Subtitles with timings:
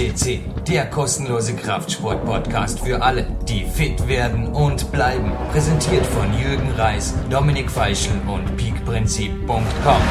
[0.00, 5.30] FCC, der kostenlose Kraftsport-Podcast für alle, die fit werden und bleiben.
[5.52, 10.02] Präsentiert von Jürgen Reis, Dominik Feischl und peakprinzip.com.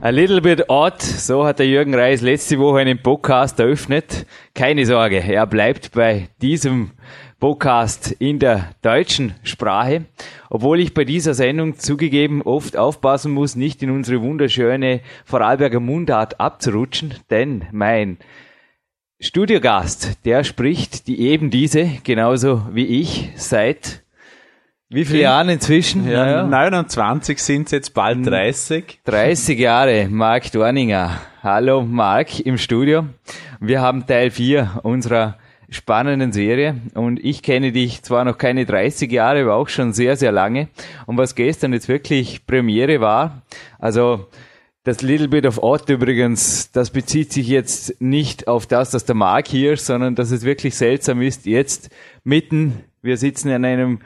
[0.00, 4.24] A little bit odd, so hat der Jürgen Reis letzte Woche einen Podcast eröffnet.
[4.54, 6.92] Keine Sorge, er bleibt bei diesem
[7.40, 10.06] Podcast in der deutschen Sprache,
[10.50, 16.40] obwohl ich bei dieser Sendung zugegeben oft aufpassen muss, nicht in unsere wunderschöne Vorarlberger Mundart
[16.40, 18.18] abzurutschen, denn mein
[19.20, 24.02] Studiogast, der spricht die eben diese, genauso wie ich, seit
[24.88, 26.08] wie viele Jahren inzwischen?
[26.08, 26.42] Ja, ja.
[26.44, 29.00] 29 sind es jetzt bald 30.
[29.04, 31.20] 30 Jahre, Marc Dorninger.
[31.42, 33.04] Hallo Marc im Studio.
[33.60, 35.36] Wir haben Teil 4 unserer
[35.70, 40.16] spannenden Serie und ich kenne dich zwar noch keine 30 Jahre, aber auch schon sehr,
[40.16, 40.68] sehr lange.
[41.06, 43.42] Und was gestern jetzt wirklich Premiere war,
[43.78, 44.28] also
[44.84, 49.14] das Little Bit of Odd übrigens, das bezieht sich jetzt nicht auf das, dass der
[49.14, 51.90] Mark hier ist, sondern dass es wirklich seltsam ist, jetzt
[52.24, 54.00] mitten, wir sitzen an einem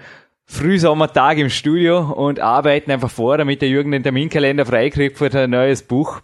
[0.44, 5.50] Frühsommertag im Studio und arbeiten einfach vor, damit der Jürgen den Terminkalender freikriegt für ein
[5.50, 6.20] neues Buch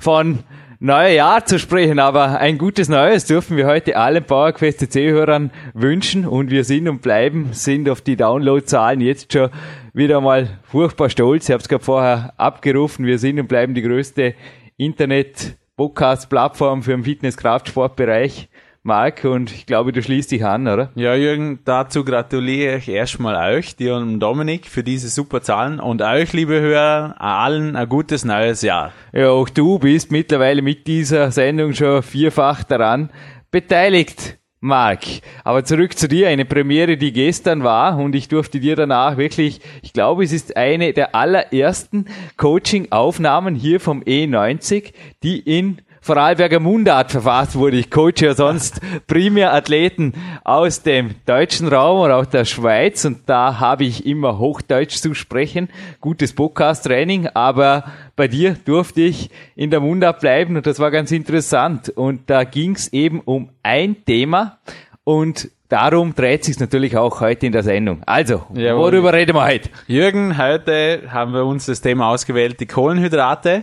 [0.00, 0.40] von
[0.80, 6.26] neue Jahr zu sprechen, aber ein gutes Neues dürfen wir heute allen PowerQuest CC-Hörern wünschen
[6.26, 9.50] und wir sind und bleiben, sind auf die Downloadzahlen jetzt schon
[9.92, 11.48] wieder mal furchtbar stolz.
[11.48, 14.34] Ich habe es gerade vorher abgerufen, wir sind und bleiben die größte
[14.78, 18.48] Internet-Podcast-Plattform für den Fitness-Kraftsportbereich.
[18.82, 20.90] Marc, und ich glaube, du schließt dich an, oder?
[20.94, 26.00] Ja, Jürgen, dazu gratuliere ich erstmal euch, dir und Dominik, für diese super Zahlen und
[26.00, 28.92] euch, liebe Hörer, allen ein gutes neues Jahr.
[29.12, 33.10] Ja, auch du bist mittlerweile mit dieser Sendung schon vierfach daran
[33.50, 34.38] beteiligt.
[34.62, 35.04] Marc,
[35.44, 39.60] aber zurück zu dir, eine Premiere, die gestern war und ich durfte dir danach wirklich,
[39.82, 42.06] ich glaube, es ist eine der allerersten
[42.38, 44.92] Coaching-Aufnahmen hier vom E90,
[45.22, 47.76] die in Vorarlberger Mundart verfasst wurde.
[47.76, 53.28] Ich coache ja sonst primär Athleten aus dem deutschen Raum und auch der Schweiz und
[53.28, 55.68] da habe ich immer Hochdeutsch zu sprechen.
[56.00, 57.84] Gutes Podcast-Training, aber
[58.16, 61.90] bei dir durfte ich in der Mundart bleiben und das war ganz interessant.
[61.90, 64.58] Und da ging es eben um ein Thema
[65.04, 68.02] und Darum dreht sich natürlich auch heute in der Sendung.
[68.04, 68.92] Also, Jawohl.
[68.92, 69.70] worüber reden wir heute?
[69.86, 73.62] Jürgen, heute haben wir uns das Thema ausgewählt, die Kohlenhydrate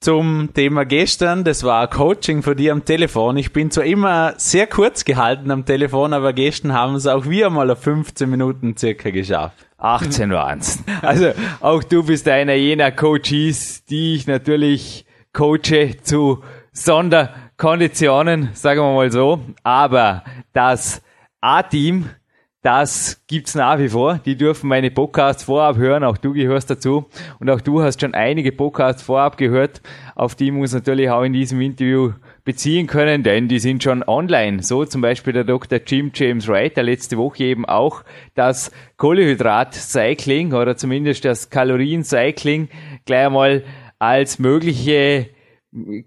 [0.00, 1.44] zum Thema gestern.
[1.44, 3.36] Das war Coaching von dir am Telefon.
[3.36, 7.50] Ich bin zwar immer sehr kurz gehalten am Telefon, aber gestern haben es auch wir
[7.50, 9.66] mal auf 15 Minuten circa geschafft.
[9.78, 10.82] 18 waren's.
[11.02, 16.42] Also auch du bist einer jener Coaches, die ich natürlich coache zu
[16.72, 19.40] Sonderkonditionen, sagen wir mal so.
[19.62, 21.02] Aber das
[21.40, 22.10] A-Team
[22.66, 24.18] das gibt's nach wie vor.
[24.24, 26.02] Die dürfen meine Podcasts vorab hören.
[26.02, 27.06] Auch du gehörst dazu.
[27.38, 29.80] Und auch du hast schon einige Podcasts vorab gehört.
[30.16, 34.64] Auf die muss natürlich auch in diesem Interview beziehen können, denn die sind schon online.
[34.64, 35.78] So zum Beispiel der Dr.
[35.86, 38.02] Jim James Wright, der letzte Woche eben auch
[38.34, 42.68] das Kohlehydrat-Cycling oder zumindest das Kalorien-Cycling
[43.04, 43.62] gleich einmal
[44.00, 45.28] als mögliche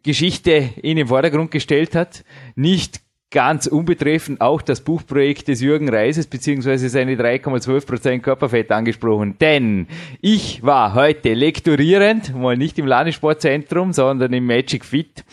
[0.03, 2.25] Geschichte in den Vordergrund gestellt hat.
[2.55, 2.99] Nicht
[3.31, 9.37] ganz unbetreffend auch das Buchprojekt des Jürgen Reises beziehungsweise seine 3,12% Körperfett angesprochen.
[9.39, 9.87] Denn
[10.21, 15.23] ich war heute lektorierend, mal nicht im Landessportzentrum, sondern im Magic Fit.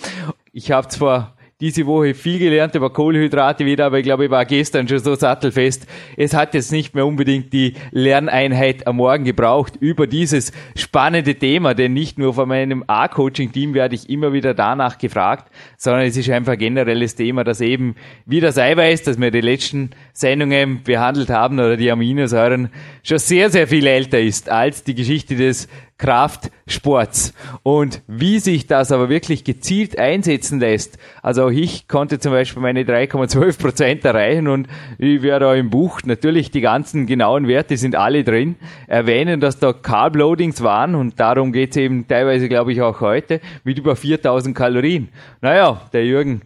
[0.53, 4.45] Ich habe zwar diese Woche viel gelernt über Kohlenhydrate wieder, aber ich glaube, ich war
[4.45, 5.87] gestern schon so sattelfest.
[6.15, 11.73] Es hat jetzt nicht mehr unbedingt die Lerneinheit am Morgen gebraucht über dieses spannende Thema,
[11.73, 16.29] denn nicht nur von meinem A-Coaching-Team werde ich immer wieder danach gefragt, sondern es ist
[16.29, 17.95] einfach ein generelles Thema, das eben
[18.27, 22.69] wie das Eiweiß, das wir die letzten Sendungen behandelt haben oder die Aminosäuren
[23.03, 25.69] schon sehr, sehr viel älter ist als die Geschichte des
[25.99, 27.33] Kraftsports.
[27.63, 32.83] Und wie sich das aber wirklich gezielt einsetzen lässt, also ich konnte zum Beispiel meine
[32.83, 34.69] 3,12 Prozent erreichen und
[34.99, 38.57] ich werde auch im Buch natürlich die ganzen genauen Werte sind alle drin,
[38.87, 43.41] erwähnen, dass da Carb-Loadings waren und darum geht es eben teilweise, glaube ich, auch heute
[43.65, 45.09] mit über 4000 Kalorien.
[45.41, 46.43] Naja, der Jürgen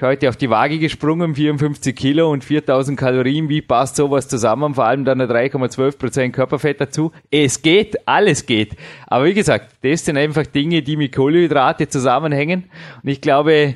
[0.00, 3.50] ich heute auf die Waage gesprungen, 54 Kilo und 4000 Kalorien.
[3.50, 4.74] Wie passt sowas zusammen?
[4.74, 7.12] Vor allem dann 3,12% Körperfett dazu.
[7.30, 8.76] Es geht, alles geht.
[9.06, 12.70] Aber wie gesagt, das sind einfach Dinge, die mit Kohlenhydrate zusammenhängen.
[13.02, 13.74] Und ich glaube,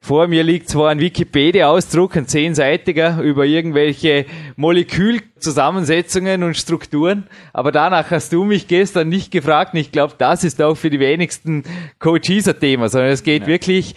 [0.00, 4.24] vor mir liegt zwar ein Wikipedia-Ausdruck, ein zehnseitiger, über irgendwelche
[4.54, 10.44] Molekülzusammensetzungen und Strukturen, aber danach hast du mich gestern nicht gefragt und ich glaube, das
[10.44, 11.64] ist auch für die wenigsten
[11.98, 13.48] Coaches ein Thema, sondern es geht ja.
[13.48, 13.96] wirklich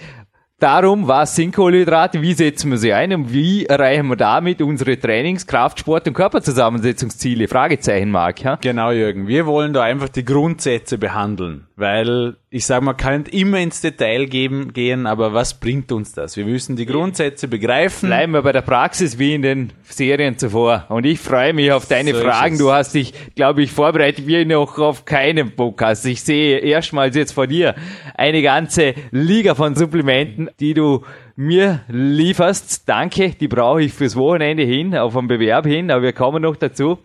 [0.60, 5.00] darum, was sind Kohlenhydrate, wie setzen wir sie ein und wie erreichen wir damit unsere
[5.00, 7.48] Trainings-, Kraftsport- und Körperzusammensetzungsziele?
[7.48, 8.44] Fragezeichen, Marc.
[8.44, 8.58] Ja?
[8.62, 9.28] Genau, Jürgen.
[9.28, 11.66] Wir wollen da einfach die Grundsätze behandeln.
[11.80, 16.36] Weil ich sage, man kann immer ins Detail geben, gehen, aber was bringt uns das?
[16.36, 18.10] Wir müssen die Grundsätze begreifen.
[18.10, 20.88] Bleiben wir bei der Praxis wie in den Serien zuvor.
[20.90, 22.58] Und ich freue mich auf deine So Fragen.
[22.58, 26.06] Du hast dich, glaube ich, vorbereitet wie noch auf keinem Podcast.
[26.06, 27.76] Ich sehe erstmals jetzt vor dir
[28.14, 31.06] eine ganze Liga von Supplementen, die du
[31.38, 32.90] mir lieferst.
[32.90, 36.58] Danke, die brauche ich fürs Wochenende hin, auf einen Bewerb hin, aber wir kommen noch
[36.58, 37.00] dazu.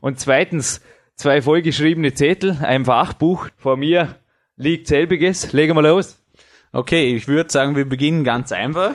[0.00, 0.80] Und zweitens,
[1.16, 3.48] zwei vollgeschriebene Zettel, ein Fachbuch.
[3.56, 4.16] Vor mir
[4.56, 5.52] liegt selbiges.
[5.52, 6.22] Legen wir los.
[6.72, 8.94] Okay, ich würde sagen, wir beginnen ganz einfach.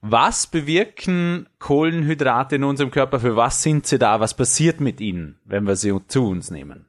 [0.00, 3.18] Was bewirken Kohlenhydrate in unserem Körper?
[3.18, 4.20] Für was sind sie da?
[4.20, 6.86] Was passiert mit ihnen, wenn wir sie zu uns nehmen?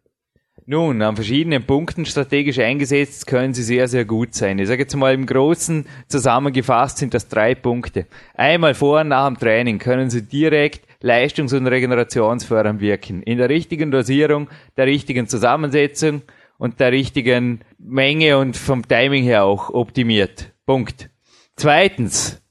[0.68, 4.60] Nun, an verschiedenen Punkten strategisch eingesetzt können sie sehr, sehr gut sein.
[4.60, 8.06] Ich sage jetzt mal im Großen zusammengefasst sind das drei Punkte.
[8.36, 13.24] Einmal vor und nach dem Training können sie direkt leistungs- und regenerationsfördernd wirken.
[13.24, 16.24] In der richtigen Dosierung, der richtigen Zusammensetzung
[16.58, 20.52] und der richtigen Menge und vom Timing her auch optimiert.
[20.66, 21.10] Punkt.
[21.56, 22.42] Zweitens,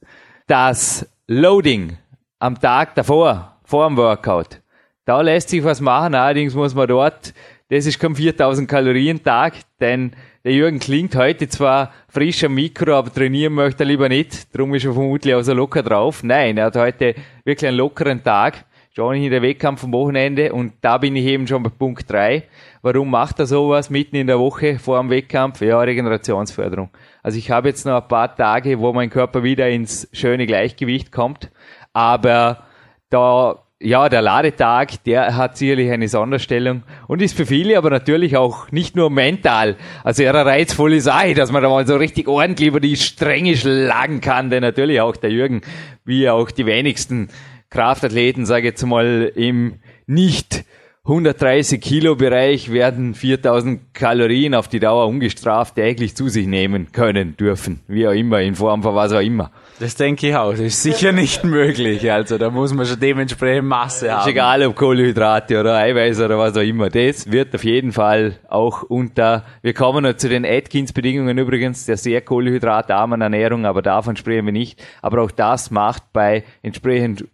[0.46, 1.98] das Loading
[2.38, 4.60] am Tag davor, vor dem Workout.
[5.04, 7.34] Da lässt sich was machen, allerdings muss man dort,
[7.68, 10.12] das ist kein 4000 Kalorien Tag, denn
[10.48, 14.74] der Jürgen klingt heute zwar frisch am Mikro, aber trainieren möchte er lieber nicht, darum
[14.74, 16.22] ist er vermutlich auch so locker drauf.
[16.22, 18.64] Nein, er hat heute wirklich einen lockeren Tag,
[18.96, 22.44] schon in der Wettkampf am Wochenende und da bin ich eben schon bei Punkt drei.
[22.80, 25.60] Warum macht er sowas mitten in der Woche vor dem Wettkampf?
[25.60, 26.88] Ja, Regenerationsförderung.
[27.22, 31.12] Also ich habe jetzt noch ein paar Tage, wo mein Körper wieder ins schöne Gleichgewicht
[31.12, 31.50] kommt,
[31.92, 32.64] aber
[33.10, 38.36] da ja, der Ladetag, der hat sicherlich eine Sonderstellung und ist für viele aber natürlich
[38.36, 42.26] auch nicht nur mental, also eher ein reizvolles Ei, dass man da mal so richtig
[42.26, 45.60] ordentlich über die Stränge schlagen kann, denn natürlich auch der Jürgen,
[46.04, 47.28] wie auch die wenigsten
[47.70, 49.74] Kraftathleten, sage ich jetzt mal, im
[50.06, 50.64] nicht
[51.04, 57.36] 130 Kilo Bereich werden 4000 Kalorien auf die Dauer ungestraft täglich zu sich nehmen können,
[57.36, 59.52] dürfen, wie auch immer, in Form von was auch immer.
[59.80, 60.50] Das denke ich auch.
[60.50, 62.10] Das ist sicher nicht möglich.
[62.10, 64.30] Also da muss man schon dementsprechend Masse Ist haben.
[64.30, 66.90] egal ob Kohlenhydrate oder Eiweiß oder was auch immer.
[66.90, 71.96] Das wird auf jeden Fall auch unter, wir kommen noch zu den Atkins-Bedingungen übrigens, der
[71.96, 74.82] sehr kohlenhydratarmen Ernährung, aber davon sprechen wir nicht.
[75.00, 77.24] Aber auch das macht bei entsprechend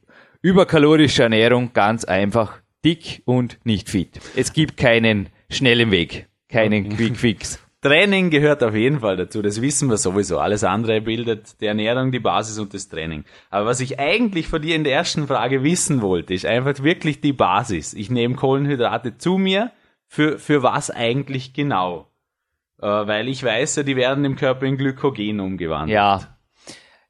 [0.42, 4.20] überkalorischer Ernährung ganz einfach dick und nicht fit.
[4.36, 7.58] Es gibt keinen schnellen Weg, keinen Quick Fix.
[7.84, 10.38] Training gehört auf jeden Fall dazu, das wissen wir sowieso.
[10.38, 13.24] Alles andere bildet die Ernährung, die Basis und das Training.
[13.50, 17.20] Aber was ich eigentlich von dir in der ersten Frage wissen wollte, ist einfach wirklich
[17.20, 17.92] die Basis.
[17.92, 19.70] Ich nehme Kohlenhydrate zu mir,
[20.06, 22.08] für, für was eigentlich genau?
[22.80, 25.94] Äh, weil ich weiß ja, die werden im Körper in Glykogen umgewandelt.
[25.94, 26.38] Ja,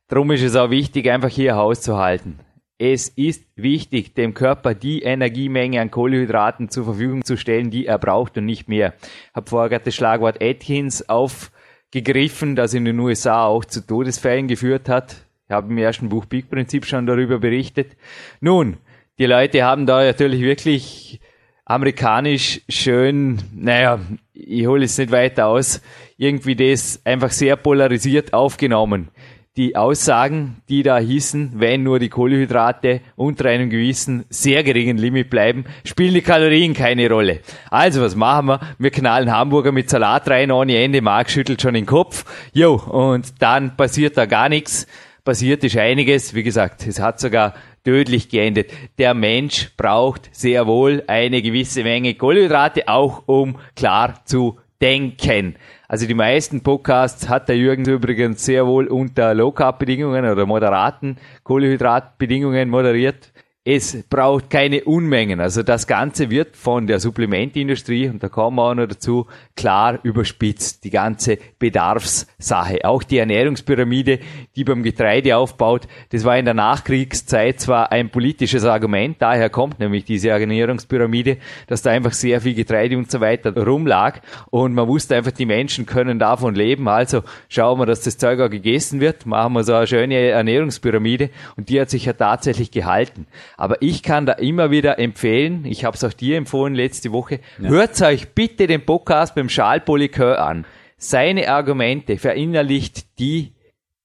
[0.09, 2.41] darum ist es auch wichtig, einfach hier Haus zu halten.
[2.87, 7.97] Es ist wichtig, dem Körper die Energiemenge an Kohlenhydraten zur Verfügung zu stellen, die er
[7.97, 8.93] braucht und nicht mehr.
[9.01, 14.49] Ich habe vorher gerade das Schlagwort Atkins aufgegriffen, das in den USA auch zu Todesfällen
[14.49, 15.17] geführt hat.
[15.47, 17.97] Ich habe im ersten Buch Big Prinzip schon darüber berichtet.
[18.43, 18.77] Nun,
[19.19, 21.21] die Leute haben da natürlich wirklich
[21.65, 23.99] amerikanisch schön, naja,
[24.35, 25.81] ich hole es nicht weiter aus,
[26.19, 29.09] irgendwie das einfach sehr polarisiert aufgenommen.
[29.57, 35.31] Die Aussagen, die da hießen, wenn nur die Kohlenhydrate unter einem gewissen sehr geringen Limit
[35.31, 37.39] bleiben, spielen die Kalorien keine Rolle.
[37.71, 38.61] Also was machen wir?
[38.79, 42.25] Wir knallen Hamburger mit Salat rein ohne Ende, Marc schüttelt schon den Kopf.
[42.53, 44.89] Jo, und dann passiert da gar nichts.
[45.23, 46.35] Passiert ist einiges.
[46.35, 48.73] Wie gesagt, es hat sogar tödlich geendet.
[48.99, 55.55] Der Mensch braucht sehr wohl eine gewisse Menge Kohlenhydrate, auch um klar zu denken.
[55.87, 62.71] Also die meisten Podcasts hat der Jürgen übrigens sehr wohl unter Low-Carb-Bedingungen oder moderaten Kohlenhydratbedingungen
[62.71, 63.33] moderiert.
[63.67, 65.41] Es braucht keine Unmengen.
[65.41, 70.01] Also das Ganze wird von der Supplementindustrie, und da kommen wir auch noch dazu, klar
[70.03, 70.85] überspitzt.
[70.85, 72.85] Die ganze Bedarfssache.
[72.85, 74.19] Auch die Ernährungspyramide,
[74.55, 79.81] die beim Getreide aufbaut, das war in der Nachkriegszeit zwar ein politisches Argument, daher kommt
[79.81, 84.89] nämlich diese Ernährungspyramide, dass da einfach sehr viel Getreide und so weiter rumlag und man
[84.89, 89.01] wusste einfach, die Menschen können davon leben, also schauen wir, dass das Zeug auch gegessen
[89.01, 93.27] wird, machen wir so eine schöne Ernährungspyramide und die hat sich ja tatsächlich gehalten.
[93.57, 97.41] Aber ich kann da immer wieder empfehlen, ich habe es auch dir empfohlen letzte Woche,
[97.59, 100.67] hört euch bitte den Podcast beim Polycœur an.
[100.97, 103.53] Seine Argumente verinnerlicht die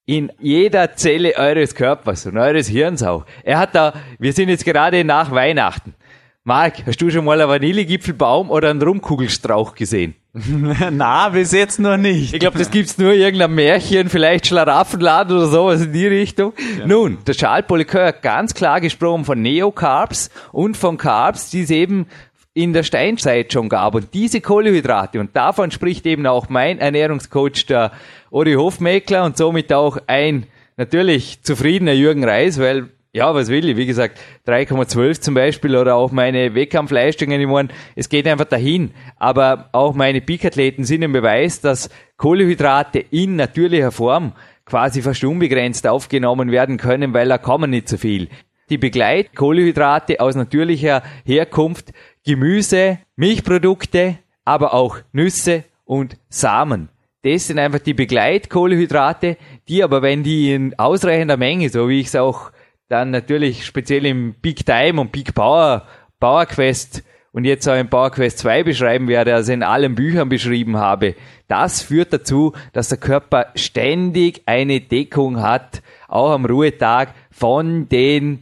[0.06, 3.24] in jeder Zelle eures Körpers und eures Hirns auch.
[3.44, 5.94] Er hat da, wir sind jetzt gerade nach Weihnachten.
[6.42, 10.14] Marc, hast du schon mal einen Vanillegipfelbaum oder einen Rumkugelstrauch gesehen?
[10.92, 12.32] Na, bis jetzt noch nicht.
[12.32, 16.52] Ich glaube, das gibt's nur irgendein Märchen, vielleicht Schlaraffenladen oder sowas in die Richtung.
[16.86, 21.70] Nun, der Charles Polycœur hat ganz klar gesprochen von Neocarbs und von Carbs, die es
[21.70, 22.06] eben
[22.54, 23.94] in der Steinzeit schon gab.
[23.96, 27.90] Und diese Kohlehydrate, und davon spricht eben auch mein Ernährungscoach, der
[28.30, 30.46] Ori Hofmeckler und somit auch ein
[30.76, 33.76] natürlich zufriedener Jürgen Reis, weil ja, was will ich?
[33.76, 38.92] Wie gesagt, 3,12 zum Beispiel oder auch meine Wettkampfleistungen, ich meine, es geht einfach dahin.
[39.16, 44.32] Aber auch meine Peak-Athleten sind ein Beweis, dass Kohlehydrate in natürlicher Form
[44.64, 48.28] quasi fast unbegrenzt aufgenommen werden können, weil da kommen nicht so viel.
[48.68, 51.92] Die Begleitkohlehydrate aus natürlicher Herkunft,
[52.24, 56.88] Gemüse, Milchprodukte, aber auch Nüsse und Samen.
[57.22, 59.36] Das sind einfach die Begleitkohlehydrate,
[59.68, 62.52] die aber, wenn die in ausreichender Menge, so wie ich es auch
[62.90, 65.86] dann natürlich speziell im Big Time und Big Power,
[66.18, 70.28] Power Quest und jetzt auch im Power Quest 2 beschreiben werde, also in allen Büchern
[70.28, 71.14] beschrieben habe,
[71.46, 78.40] das führt dazu, dass der Körper ständig eine Deckung hat, auch am Ruhetag von den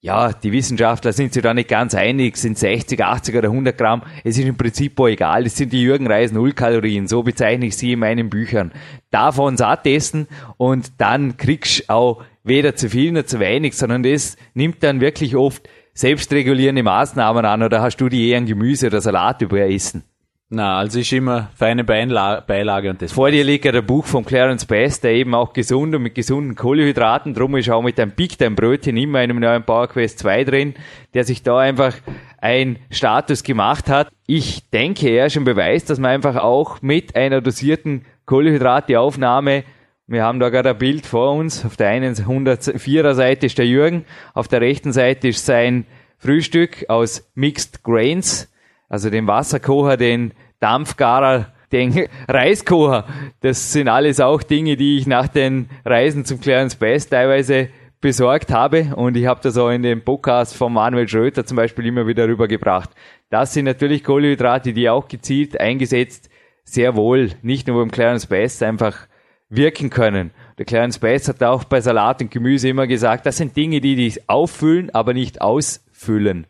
[0.00, 4.02] ja, die Wissenschaftler sind sich da nicht ganz einig, sind 60, 80 oder 100 Gramm.
[4.24, 5.46] Es ist im Prinzip auch egal.
[5.46, 7.08] Es sind die Jürgen Reis Nullkalorien.
[7.08, 8.72] So bezeichne ich sie in meinen Büchern.
[9.10, 14.02] Davon satt essen und dann kriegst du auch weder zu viel noch zu wenig, sondern
[14.02, 18.88] das nimmt dann wirklich oft selbstregulierende Maßnahmen an oder hast du die eher ein Gemüse
[18.88, 20.04] oder Salat überessen?
[20.48, 23.10] Na, also ist immer feine Beila Beilage und das.
[23.10, 26.14] Vor dir liegt ja der Buch von Clarence Bass, der eben auch gesund und mit
[26.14, 29.88] gesunden Kohlenhydraten, drum ist auch mit einem Big Time Brötchen immer in einem neuen Power
[29.88, 30.74] Quest 2 drin,
[31.14, 31.94] der sich da einfach
[32.38, 34.08] ein Status gemacht hat.
[34.28, 39.64] Ich denke, er ist ein Beweis, dass man einfach auch mit einer dosierten Kohlenhydrateaufnahme
[40.08, 41.64] wir haben da gerade ein Bild vor uns.
[41.64, 45.84] Auf der einen 104er Seite ist der Jürgen, auf der rechten Seite ist sein
[46.18, 48.48] Frühstück aus Mixed Grains,
[48.88, 53.06] also den Wasserkocher, den Dampfgarer, den Reiskocher.
[53.40, 57.68] Das sind alles auch Dinge, die ich nach den Reisen zum Clarence Bass teilweise
[58.00, 61.86] besorgt habe und ich habe das auch in dem Podcast von Manuel Schröter zum Beispiel
[61.86, 62.90] immer wieder rübergebracht.
[63.30, 66.30] Das sind natürlich Kohlenhydrate, die auch gezielt eingesetzt
[66.66, 69.06] sehr wohl, nicht nur beim Clarence Bass, einfach
[69.48, 70.32] wirken können.
[70.58, 73.94] Der Clarence Bass hat auch bei Salat und Gemüse immer gesagt, das sind Dinge, die
[73.94, 76.46] dich auffüllen, aber nicht ausfüllen.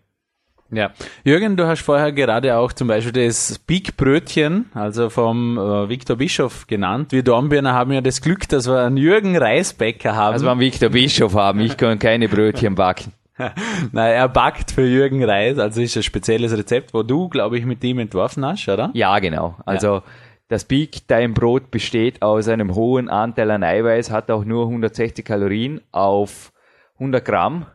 [0.70, 0.90] Ja,
[1.24, 6.16] Jürgen, du hast vorher gerade auch zum Beispiel das Big Brötchen, also vom äh, Viktor
[6.16, 7.12] Bischof genannt.
[7.12, 10.32] Wir Dornbirner haben ja das Glück, dass wir einen Jürgen Reisbäcker haben.
[10.32, 13.12] Also wir einen Viktor Bischof haben, ich kann keine Brötchen backen.
[13.38, 17.64] Nein, er backt für Jürgen Reis, also ist ein spezielles Rezept, wo du, glaube ich,
[17.64, 18.90] mit ihm entworfen hast, oder?
[18.94, 19.56] Ja, genau.
[19.66, 20.02] Also ja.
[20.48, 25.24] Das Big Time Brot besteht aus einem hohen Anteil an Eiweiß, hat auch nur 160
[25.24, 26.52] Kalorien auf
[26.94, 27.66] 100 Gramm,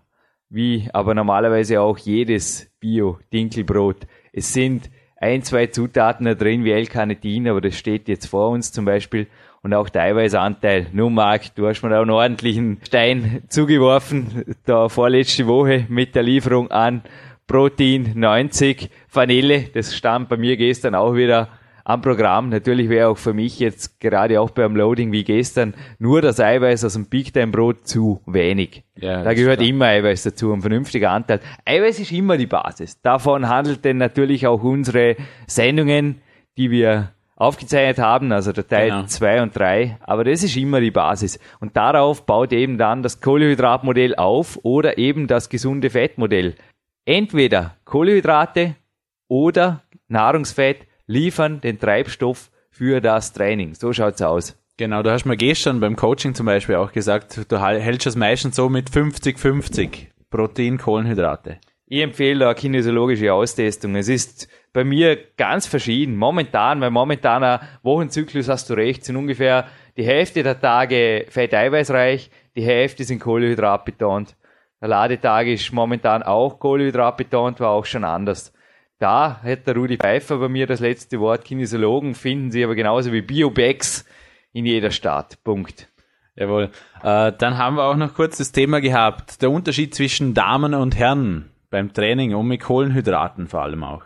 [0.52, 4.06] wie aber normalerweise auch jedes Bio-Dinkelbrot.
[4.34, 8.72] Es sind ein, zwei Zutaten da drin wie L-Carnitin, aber das steht jetzt vor uns
[8.72, 9.28] zum Beispiel.
[9.64, 10.88] Und auch der Eiweißanteil.
[10.92, 16.24] Nun, Marc, du hast mir da einen ordentlichen Stein zugeworfen, da vorletzte Woche mit der
[16.24, 17.04] Lieferung an
[17.46, 19.70] Protein 90 Vanille.
[19.74, 21.48] Das stand bei mir gestern auch wieder
[21.84, 22.50] am Programm.
[22.50, 26.86] Natürlich wäre auch für mich jetzt gerade auch beim Loading wie gestern nur das Eiweiß
[26.86, 28.84] aus dem Big Time Brot zu wenig.
[28.96, 31.40] Ja, da gehört immer Eiweiß dazu, ein vernünftiger Anteil.
[31.66, 33.02] Eiweiß ist immer die Basis.
[33.02, 35.16] Davon handelt denn natürlich auch unsere
[35.48, 36.22] Sendungen,
[36.58, 37.12] die wir
[37.42, 39.44] aufgezeichnet haben, also der Teil 2 genau.
[39.44, 39.98] und 3.
[40.02, 41.40] Aber das ist immer die Basis.
[41.60, 46.56] Und darauf baut eben dann das Kohlehydratmodell auf oder eben das gesunde Fettmodell.
[47.06, 48.76] Entweder Kohlehydrate
[49.28, 53.76] oder Nahrungsfett liefern den Treibstoff für das Training.
[53.76, 54.58] So schaut's aus.
[54.78, 58.56] Genau, du hast mir gestern beim Coaching zum Beispiel auch gesagt, du hältst es meistens
[58.56, 61.60] so mit 50-50 Protein, Kohlenhydrate.
[61.86, 63.96] Ich empfehle da kinesiologische Austestung.
[63.96, 66.16] Es ist bei mir ganz verschieden.
[66.16, 72.64] Momentan, weil momentaner Wochenzyklus hast du recht, sind ungefähr die Hälfte der Tage fetteiweißreich, die
[72.64, 74.38] Hälfte sind Kohlenhydratbetont.
[74.80, 78.54] Der Ladetag ist momentan auch Kohlenhydratbetont, war auch schon anders.
[79.02, 81.44] Da hätte Rudi Pfeiffer bei mir das letzte Wort.
[81.44, 84.06] Kinesiologen finden Sie aber genauso wie Biobags
[84.54, 85.44] in jeder Stadt.
[85.44, 85.88] Punkt.
[86.36, 86.70] Jawohl.
[87.02, 89.42] Äh, dann haben wir auch noch kurz das Thema gehabt.
[89.42, 94.04] Der Unterschied zwischen Damen und Herren beim Training und mit Kohlenhydraten vor allem auch.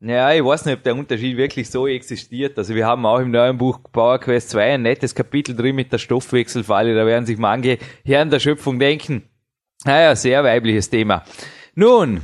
[0.00, 2.56] Ja, ich weiß nicht, ob der Unterschied wirklich so existiert.
[2.58, 5.92] Also wir haben auch im neuen Buch Power Quest 2 ein nettes Kapitel drin mit
[5.92, 6.94] der Stoffwechselfalle.
[6.94, 9.24] Da werden sich manche Herren der Schöpfung denken.
[9.84, 11.24] Naja, sehr weibliches Thema.
[11.74, 12.20] Nun,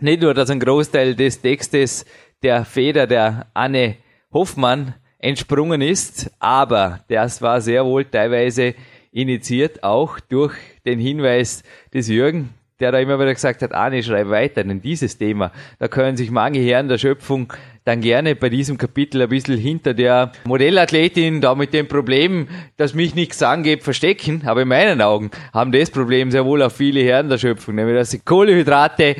[0.00, 2.04] nicht nur, dass ein Großteil des Textes
[2.42, 3.96] der Feder der Anne
[4.32, 8.74] Hoffmann entsprungen ist, aber das war sehr wohl teilweise
[9.10, 11.62] initiiert auch durch den Hinweis
[11.94, 15.88] des Jürgen, der da immer wieder gesagt hat, Anne, schreib weiter, denn dieses Thema, da
[15.88, 17.50] können sich manche Herren der Schöpfung
[17.84, 22.94] dann gerne bei diesem Kapitel ein bisschen hinter der Modellathletin da mit dem Problem, dass
[22.94, 24.42] mich nichts angeht, verstecken.
[24.44, 27.96] Aber in meinen Augen haben das Problem sehr wohl auch viele Herren der Schöpfung, nämlich
[27.96, 29.14] dass sie Kohlehydrate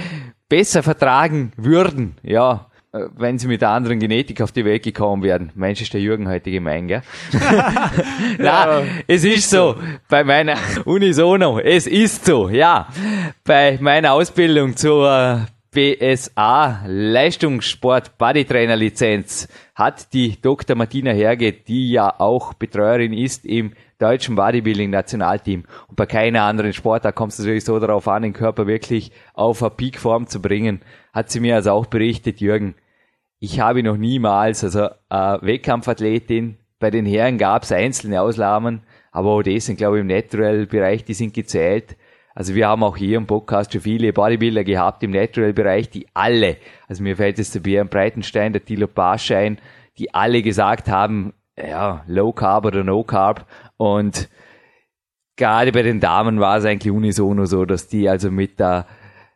[0.48, 5.22] besser vertragen würden, ja, äh, wenn sie mit der anderen Genetik auf die Welt gekommen
[5.22, 5.52] wären.
[5.54, 7.02] Mensch, ist der Jürgen heute gemein, gell?
[8.38, 9.76] Na, es ist so.
[10.08, 12.88] Bei meiner Unisono, es ist so, ja.
[13.44, 15.46] Bei meiner Ausbildung zur
[15.76, 20.74] BSA Leistungssport Bodytrainer Lizenz hat die Dr.
[20.74, 25.64] Martina Herge, die ja auch Betreuerin ist im deutschen Bodybuilding Nationalteam.
[25.88, 29.62] Und bei keiner anderen Sportart kommt es natürlich so darauf an, den Körper wirklich auf
[29.62, 30.80] eine Peakform zu bringen.
[31.12, 32.74] Hat sie mir also auch berichtet, Jürgen.
[33.38, 38.80] Ich habe noch niemals, also äh, Wettkampfathletin, bei den Herren gab es einzelne Ausnahmen,
[39.12, 41.96] aber auch das sind, glaube ich, im Natural-Bereich, die sind gezählt.
[42.36, 46.58] Also wir haben auch hier im Podcast schon viele Bodybuilder gehabt im Natural-Bereich, die alle,
[46.86, 49.58] also mir fällt jetzt der Björn Breitenstein, der Tilo Pasch ein,
[49.96, 53.46] die alle gesagt haben, ja, Low Carb oder No Carb.
[53.78, 54.28] Und
[55.36, 58.84] gerade bei den Damen war es eigentlich unisono so, dass die also mit der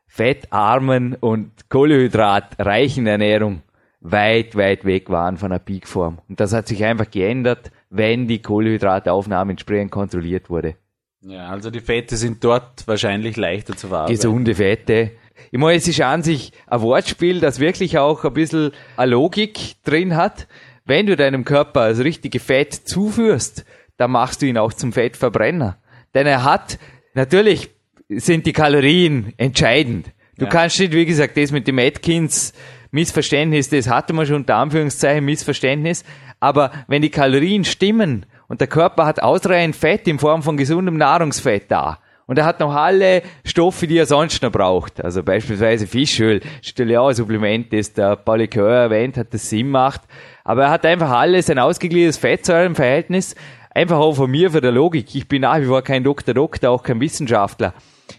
[0.06, 3.62] fettarmen und kohlenhydratreichen Ernährung
[4.00, 6.18] weit, weit weg waren von der Peakform.
[6.28, 10.74] Und das hat sich einfach geändert, wenn die Kohlenhydrataufnahme entsprechend kontrolliert wurde.
[11.22, 14.16] Ja, also die Fette sind dort wahrscheinlich leichter zu verarbeiten.
[14.16, 15.10] Gesunde Fette.
[15.50, 19.76] Ich meine, es ist an sich ein Wortspiel, das wirklich auch ein bisschen eine Logik
[19.84, 20.46] drin hat.
[20.86, 23.64] Wenn du deinem Körper das richtige Fett zuführst,
[23.96, 25.76] dann machst du ihn auch zum Fettverbrenner.
[26.14, 26.78] Denn er hat,
[27.14, 27.70] natürlich
[28.08, 30.10] sind die Kalorien entscheidend.
[30.38, 30.50] Du ja.
[30.50, 32.54] kannst nicht, wie gesagt, das mit dem Atkins
[32.92, 36.02] Missverständnis, das hatte man schon unter Anführungszeichen Missverständnis.
[36.40, 40.96] Aber wenn die Kalorien stimmen und der Körper hat ausreichend Fett in Form von gesundem
[40.96, 42.00] Nahrungsfett da.
[42.26, 45.04] Und er hat noch alle Stoffe, die er sonst noch braucht.
[45.04, 49.48] Also beispielsweise Fischöl, ist natürlich auch ein Supplement, das der Pauli Coeur erwähnt hat, das
[49.48, 50.00] Sinn macht.
[50.42, 53.36] Aber er hat einfach alles, ein ausgeglichenes Fettsäurenverhältnis.
[53.72, 55.14] Einfach auch von mir, für der Logik.
[55.14, 57.72] Ich bin nach wie vor kein Doktor, Doktor, auch kein Wissenschaftler.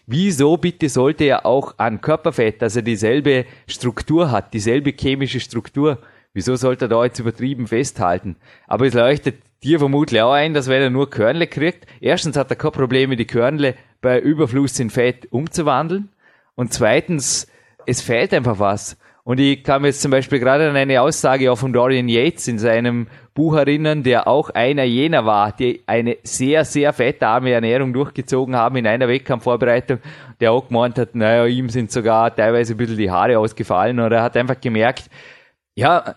[0.08, 5.98] Wieso bitte sollte er auch an Körperfett, dass er dieselbe Struktur hat, dieselbe chemische Struktur?
[6.34, 8.38] Wieso sollte er da jetzt übertrieben festhalten?
[8.68, 12.50] Aber es leuchtet dir vermutlich auch ein, dass wenn er nur Körnle kriegt, erstens hat
[12.50, 16.10] er kein Problem, die Körnle bei Überfluss in Fett umzuwandeln.
[16.56, 17.48] Und zweitens,
[17.86, 18.98] es fehlt einfach was.
[19.24, 22.58] Und ich mir jetzt zum Beispiel gerade an eine Aussage auch von Dorian Yates in
[22.58, 28.56] seinem Buch erinnern, der auch einer jener war, die eine sehr, sehr fettarme Ernährung durchgezogen
[28.56, 30.00] haben in einer Wettkampfvorbereitung,
[30.40, 34.18] der auch gemeint hat, naja, ihm sind sogar teilweise ein bisschen die Haare ausgefallen oder
[34.18, 35.10] er hat einfach gemerkt,
[35.76, 36.16] ja,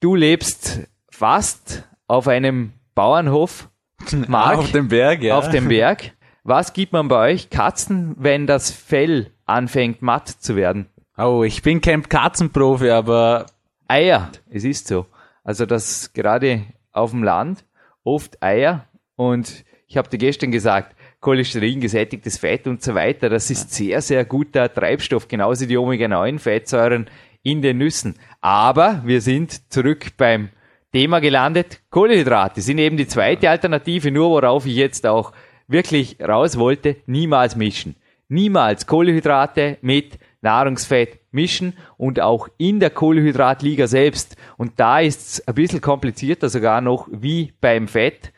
[0.00, 3.70] du lebst fast auf einem Bauernhof,
[4.28, 5.38] Mark, auf dem Berg, ja.
[5.38, 6.12] Auf dem Berg.
[6.44, 10.90] Was gibt man bei euch Katzen, wenn das Fell anfängt matt zu werden?
[11.16, 13.46] Oh, ich bin kein Katzenprofi, aber
[13.88, 15.06] Eier, es ist so.
[15.42, 17.64] Also das gerade auf dem Land
[18.04, 23.48] oft Eier und ich habe dir gestern gesagt, Cholesterin, gesättigtes Fett und so weiter, das
[23.48, 27.06] ist sehr, sehr guter Treibstoff, genauso die Omega-9-Fettsäuren
[27.42, 28.16] in den Nüssen.
[28.42, 30.50] Aber wir sind zurück beim
[30.92, 31.80] Thema gelandet.
[31.90, 35.32] Kohlenhydrate sind eben die zweite Alternative, nur worauf ich jetzt auch
[35.66, 37.96] wirklich raus wollte, niemals mischen.
[38.28, 44.36] Niemals Kohlenhydrate mit Nahrungsfett mischen und auch in der Kohlenhydratliga selbst.
[44.58, 48.32] Und da ist es ein bisschen komplizierter sogar noch wie beim Fett.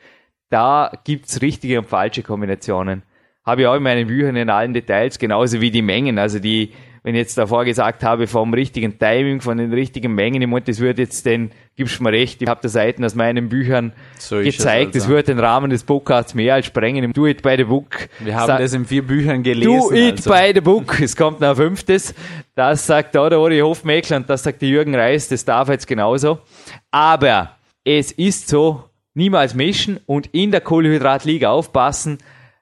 [0.51, 3.03] Da gibt's richtige und falsche Kombinationen.
[3.45, 6.19] Habe ich auch in meinen Büchern in allen Details, genauso wie die Mengen.
[6.19, 6.73] Also die
[7.05, 10.63] wenn ich jetzt davor gesagt habe, vom richtigen Timing, von den richtigen Mengen, ich meine,
[10.63, 14.41] das wird jetzt den, gibst mir recht, ich habe da Seiten aus meinen Büchern so
[14.41, 15.15] gezeigt, das also.
[15.15, 17.13] wird den Rahmen des Podcasts mehr als sprengen.
[17.13, 18.09] Do it by the book.
[18.21, 19.91] Wir haben das in vier Büchern gelesen.
[19.91, 20.31] Do it also.
[20.31, 20.99] by the book.
[20.99, 22.15] Es kommt noch ein fünftes.
[22.55, 25.87] Das sagt da der Uri Hofmeckler und das sagt der Jürgen Reis, das darf jetzt
[25.87, 26.39] genauso.
[26.91, 27.51] Aber
[27.85, 32.17] es ist so, niemals mischen und in der Kohlenhydratliga aufpassen,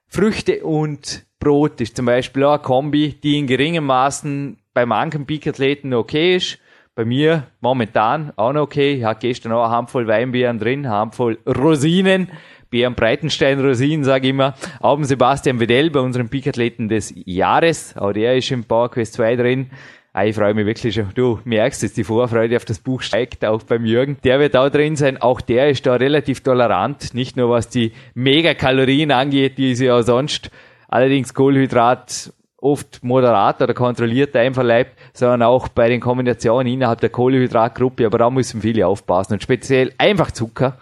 [0.09, 5.25] Früchte und Brot ist zum Beispiel auch eine Kombi, die in geringem Maßen bei manchen
[5.25, 6.57] Peak-Athleten okay ist.
[6.95, 8.93] Bei mir momentan auch noch okay.
[8.93, 12.29] Ich hatte gestern auch eine Handvoll Weinbeeren drin, eine Handvoll Rosinen.
[12.69, 14.53] Bären Breitenstein Rosinen, sage ich immer.
[14.79, 17.97] Auch Sebastian Wedell bei unserem Peak-Athleten des Jahres.
[17.97, 19.69] Auch der ist im Power Quest 2 drin.
[20.13, 21.09] Ah, ich freue mich wirklich schon.
[21.13, 24.15] Du merkst es, die Vorfreude auf das Buch steigt auch beim Jürgen.
[24.23, 25.21] Der wird auch drin sein.
[25.21, 27.13] Auch der ist da relativ tolerant.
[27.13, 30.49] Nicht nur was die Megakalorien angeht, die sie auch sonst
[30.93, 38.05] allerdings Kohlenhydrat oft moderat oder kontrolliert einverleibt, sondern auch bei den Kombinationen innerhalb der Kohlenhydratgruppe.
[38.05, 39.33] Aber da müssen viele aufpassen.
[39.33, 40.77] Und speziell einfach Zucker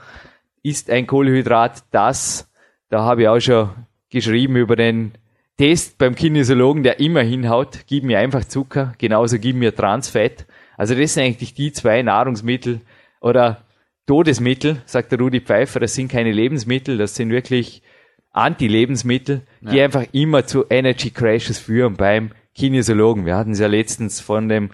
[0.63, 2.51] ist ein Kohlenhydrat, das,
[2.89, 3.69] da habe ich auch schon
[4.09, 5.13] geschrieben über den
[5.57, 10.45] Test beim Kinesiologen, der immer hinhaut, gib mir einfach Zucker, genauso gib mir Transfett.
[10.75, 12.81] Also das sind eigentlich die zwei Nahrungsmittel
[13.21, 13.63] oder
[14.07, 17.81] Todesmittel, sagt der Rudi Pfeiffer, das sind keine Lebensmittel, das sind wirklich
[18.31, 19.85] Anti-Lebensmittel, die ja.
[19.85, 23.25] einfach immer zu Energy Crashes führen beim Kinesiologen.
[23.25, 24.71] Wir hatten es ja letztens von dem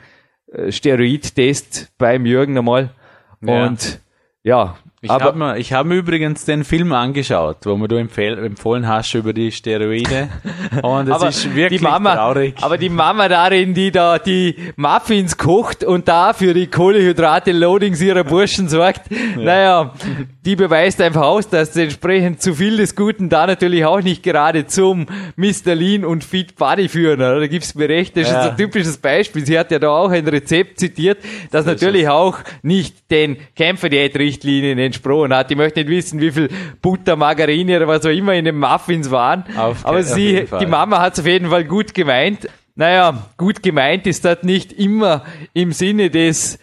[0.52, 2.92] äh, Steroid-Test beim Jürgen einmal.
[3.42, 3.66] Ja.
[3.66, 4.00] Und
[4.44, 4.78] ja,
[5.10, 8.88] Ich habe mir, ich hab mir übrigens den Film angeschaut, wo mir du empfehl, empfohlen
[8.88, 10.30] hast über die Steroide.
[10.84, 12.56] Und es ist wirklich die Mama, traurig.
[12.62, 18.24] Aber die Mama darin, die da die Muffins kocht und da für die Kohlehydrate-Loadings ihrer
[18.24, 19.04] Burschen sorgt,
[19.38, 19.94] naja,
[20.46, 24.68] die beweist einfach aus, dass entsprechend zu viel des Guten da natürlich auch nicht gerade
[24.68, 25.76] zum Mr.
[25.76, 27.20] Lean und Fit Body führen.
[27.20, 27.40] Oder?
[27.40, 28.42] Da gibt's mir recht, das ist Ja.
[28.44, 29.46] jetzt ein typisches Beispiel.
[29.46, 31.18] Sie hat ja da auch ein Rezept zitiert,
[31.52, 35.52] das natürlich auch nicht den Kämpferdiät-Richtlinien entsprochen hat.
[35.52, 36.50] Ich möchte nicht wissen, wie viel
[36.82, 39.44] Butter, Margarine oder was auch immer in den Muffins waren.
[39.56, 42.50] Auf aber sie, die Mama hat es auf jeden Fall gut gemeint.
[42.76, 46.60] Naja, gut gemeint ist das nicht immer im Sinne des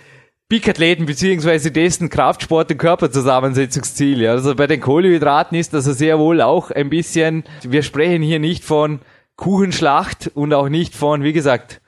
[0.48, 4.30] Peak-Athleten beziehungsweise dessen Kraftsport- und Körperzusammensetzungsziele.
[4.30, 8.62] Also bei den Kohlenhydraten ist das sehr wohl auch ein bisschen, wir sprechen hier nicht
[8.62, 9.00] von
[9.36, 11.80] Kuchenschlacht und auch nicht von, wie gesagt,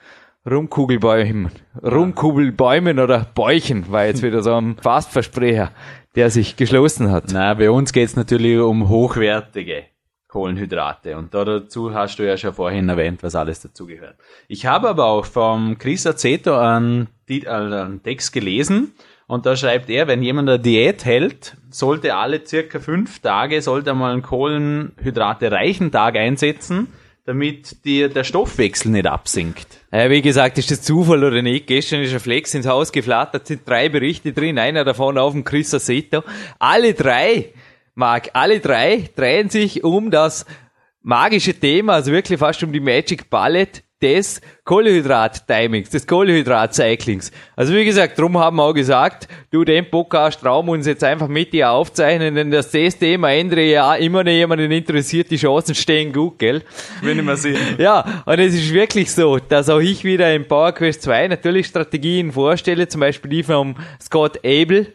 [0.48, 1.50] Rumkugelbäumen.
[1.82, 5.72] Rumkugelbäumen oder Bäuchen war jetzt wieder so ein Fastversprecher,
[6.16, 7.26] der sich geschlossen hat.
[7.32, 9.84] Na, bei uns geht's natürlich um hochwertige
[10.28, 11.16] Kohlenhydrate.
[11.16, 14.16] Und da dazu hast du ja schon vorhin erwähnt, was alles dazugehört.
[14.48, 17.08] Ich habe aber auch vom Chris Aceto einen,
[17.46, 18.92] einen Text gelesen.
[19.26, 23.90] Und da schreibt er, wenn jemand eine Diät hält, sollte alle circa fünf Tage, sollte
[23.90, 26.88] er mal einen kohlenhydratereichen Tag einsetzen,
[27.26, 29.66] damit dir der Stoffwechsel nicht absinkt.
[29.92, 31.66] Ja, wie gesagt, ist das Zufall oder nicht?
[31.66, 35.42] Gestern ist ein Flex ins Haus geflattert, sind drei Berichte drin, einer davon auf dem
[35.42, 36.22] Chris Aceto.
[36.60, 37.52] Alle drei,
[37.96, 40.46] Marc, alle drei drehen sich um das
[41.02, 47.32] magische Thema, also wirklich fast um die Magic Palette des Kohlenhydrat-Timings, des Kohlenhydrat-Cyclings.
[47.54, 51.28] Also wie gesagt, drum haben wir auch gesagt, du, den Podcast wir uns jetzt einfach
[51.28, 56.12] mit dir aufzeichnen, denn das Thema Ende Jahr immer noch jemanden interessiert, die Chancen stehen
[56.12, 56.62] gut, gell?
[57.00, 57.56] Wenn ich mal sehe.
[57.78, 61.66] Ja, und es ist wirklich so, dass auch ich wieder in Power Quest 2 natürlich
[61.66, 64.92] Strategien vorstelle, zum Beispiel die vom Scott Abel.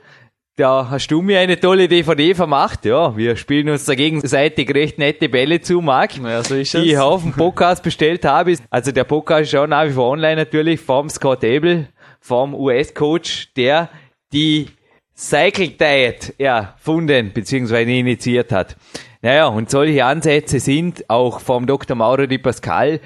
[0.58, 2.84] Da hast du mir eine tolle DVD vermacht.
[2.84, 6.18] Ja, wir spielen uns da gegenseitig recht nette Bälle zu, Marc.
[6.18, 7.00] Ja, so ist die ich es.
[7.00, 8.58] auf dem Podcast bestellt habe.
[8.70, 11.88] Also der Podcast ist auch nach wie vor online natürlich vom Scott Abel,
[12.20, 13.90] vom US-Coach, der
[14.34, 14.68] die
[15.16, 17.84] Cycle Diet erfunden bzw.
[18.00, 18.76] initiiert hat.
[19.22, 21.96] Naja, und solche Ansätze sind auch vom Dr.
[21.96, 23.00] Mauro Di Pascal,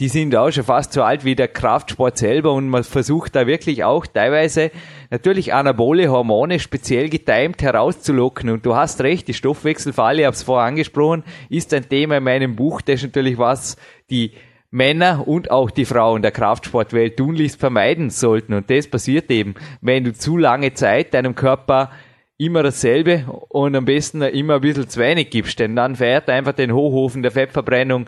[0.00, 3.46] die sind auch schon fast so alt wie der Kraftsport selber und man versucht da
[3.46, 4.70] wirklich auch teilweise
[5.10, 8.48] natürlich anabole Hormone speziell getimt herauszulocken.
[8.48, 12.24] Und du hast recht, die Stoffwechselfalle, ich habe es vorher angesprochen, ist ein Thema in
[12.24, 12.80] meinem Buch.
[12.80, 13.76] Das ist natürlich was,
[14.08, 14.32] die
[14.70, 18.54] Männer und auch die Frauen der Kraftsportwelt tunlichst vermeiden sollten.
[18.54, 21.90] Und das passiert eben, wenn du zu lange Zeit deinem Körper
[22.38, 26.54] immer dasselbe und am besten immer ein bisschen zu wenig gibst, denn dann fährt einfach
[26.54, 28.06] den Hochofen der Fettverbrennung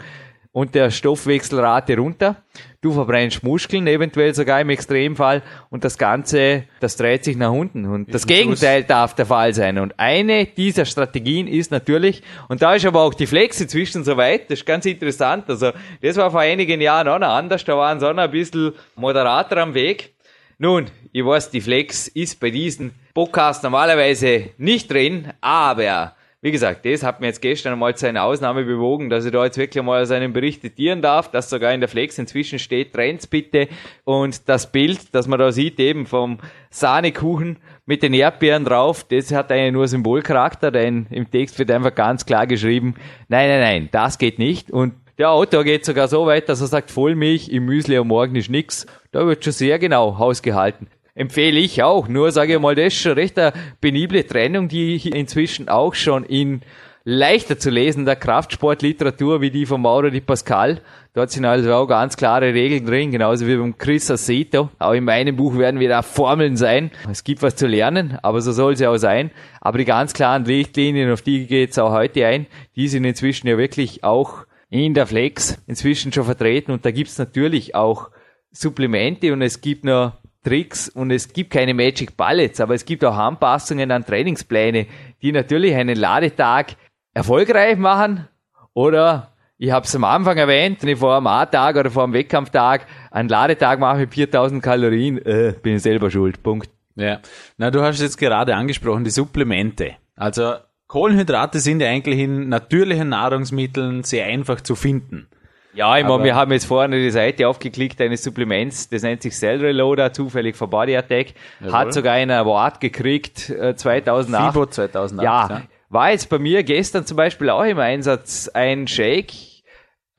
[0.53, 2.37] und der Stoffwechselrate runter.
[2.83, 7.87] Du verbrennst Muskeln, eventuell sogar im Extremfall und das Ganze, das dreht sich nach unten
[7.87, 9.79] und das Gegenteil darf der Fall sein.
[9.79, 14.51] Und eine dieser Strategien ist natürlich, und da ist aber auch die Flex inzwischen soweit,
[14.51, 17.99] das ist ganz interessant, also das war vor einigen Jahren auch noch anders, da waren
[17.99, 20.15] sie auch noch ein bisschen moderater am Weg.
[20.59, 26.85] Nun, ich weiß, die Flex ist bei diesen Podcasts normalerweise nicht drin, aber wie gesagt,
[26.85, 29.83] das hat mir jetzt gestern einmal zu einer Ausnahme bewogen, dass ich da jetzt wirklich
[29.83, 33.68] mal aus einem Bericht zitieren darf, dass sogar in der Flex inzwischen steht, Trends bitte
[34.02, 39.31] und das Bild, das man da sieht, eben vom Sahnekuchen mit den Erdbeeren drauf, das
[39.33, 42.96] hat eigentlich nur Symbolcharakter, denn im Text wird einfach ganz klar geschrieben,
[43.28, 46.66] nein, nein, nein, das geht nicht und der Autor geht sogar so weit, dass er
[46.66, 48.87] sagt, Vollmilch im Müsli am Morgen ist nix.
[49.12, 50.88] Da wird schon sehr genau hausgehalten.
[51.14, 52.09] Empfehle ich auch.
[52.09, 55.94] Nur sage ich mal, das ist schon recht eine penible Trennung, die ich inzwischen auch
[55.94, 56.62] schon in
[57.05, 60.81] leichter zu lesender Kraftsportliteratur wie die von Mauro Di Pascal.
[61.14, 64.70] Dort sind also auch ganz klare Regeln drin, genauso wie beim Chris Aceto.
[64.79, 66.90] Auch in meinem Buch werden wieder Formeln sein.
[67.11, 69.31] Es gibt was zu lernen, aber so soll es ja auch sein.
[69.61, 72.46] Aber die ganz klaren Richtlinien, auf die geht es auch heute ein,
[72.77, 77.18] die sind inzwischen ja wirklich auch in der Flex inzwischen schon vertreten und da gibt's
[77.18, 78.09] natürlich auch
[78.53, 80.12] Supplemente und es gibt noch
[80.44, 84.87] Tricks und es gibt keine Magic Bullets, aber es gibt auch Anpassungen an Trainingspläne,
[85.22, 86.76] die natürlich einen Ladetag
[87.14, 88.28] erfolgreich machen
[88.74, 92.14] oder ich habe es am Anfang erwähnt, wenn ich vor einem A-Tag oder vor einem
[92.14, 96.42] Wettkampftag einen Ladetag mache mit 4000 Kalorien, äh, bin ich selber schuld.
[96.42, 96.68] Punkt.
[96.96, 97.20] Ja,
[97.59, 99.92] na, du hast jetzt gerade angesprochen, die Supplemente.
[100.16, 100.55] Also
[100.88, 105.28] Kohlenhydrate sind ja eigentlich in natürlichen Nahrungsmitteln sehr einfach zu finden.
[105.74, 109.35] Ja, ich meine, wir haben jetzt vorne die Seite aufgeklickt eines Supplements, das nennt sich
[109.35, 111.28] Cell Reloader, zufällig von Body Attack,
[111.61, 111.72] Jawohl.
[111.72, 114.52] hat sogar einen Award gekriegt, äh, 2008.
[114.52, 115.24] FIBO 2008.
[115.24, 119.32] ja, war jetzt bei mir gestern zum Beispiel auch im Einsatz ein Shake,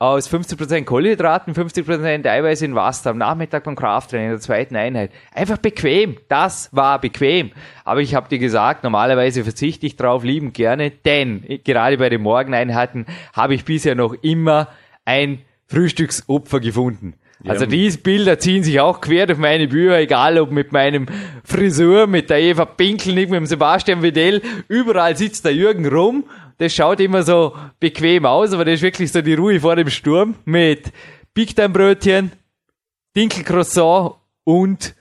[0.00, 5.12] aus 50% Kohlenhydraten, 50% Eiweiß in Wasser am Nachmittag beim Krafttraining in der zweiten Einheit.
[5.32, 6.16] Einfach bequem.
[6.28, 7.52] Das war bequem.
[7.84, 12.22] Aber ich habe dir gesagt, normalerweise verzichte ich drauf lieben gerne, denn gerade bei den
[12.22, 14.68] Morgeneinheiten habe ich bisher noch immer
[15.04, 17.14] ein Frühstücksopfer gefunden.
[17.46, 21.06] Also diese Bilder ziehen sich auch quer durch meine Bücher, egal ob mit meinem
[21.44, 26.24] Frisur, mit der Eva Pinkelnick, mit dem Sebastian Wedell, überall sitzt der Jürgen rum.
[26.58, 29.90] Das schaut immer so bequem aus, aber das ist wirklich so die Ruhe vor dem
[29.90, 30.92] Sturm mit
[31.34, 32.32] Big Time Brötchen,
[33.16, 34.14] Dinkelcroissant
[34.44, 34.94] und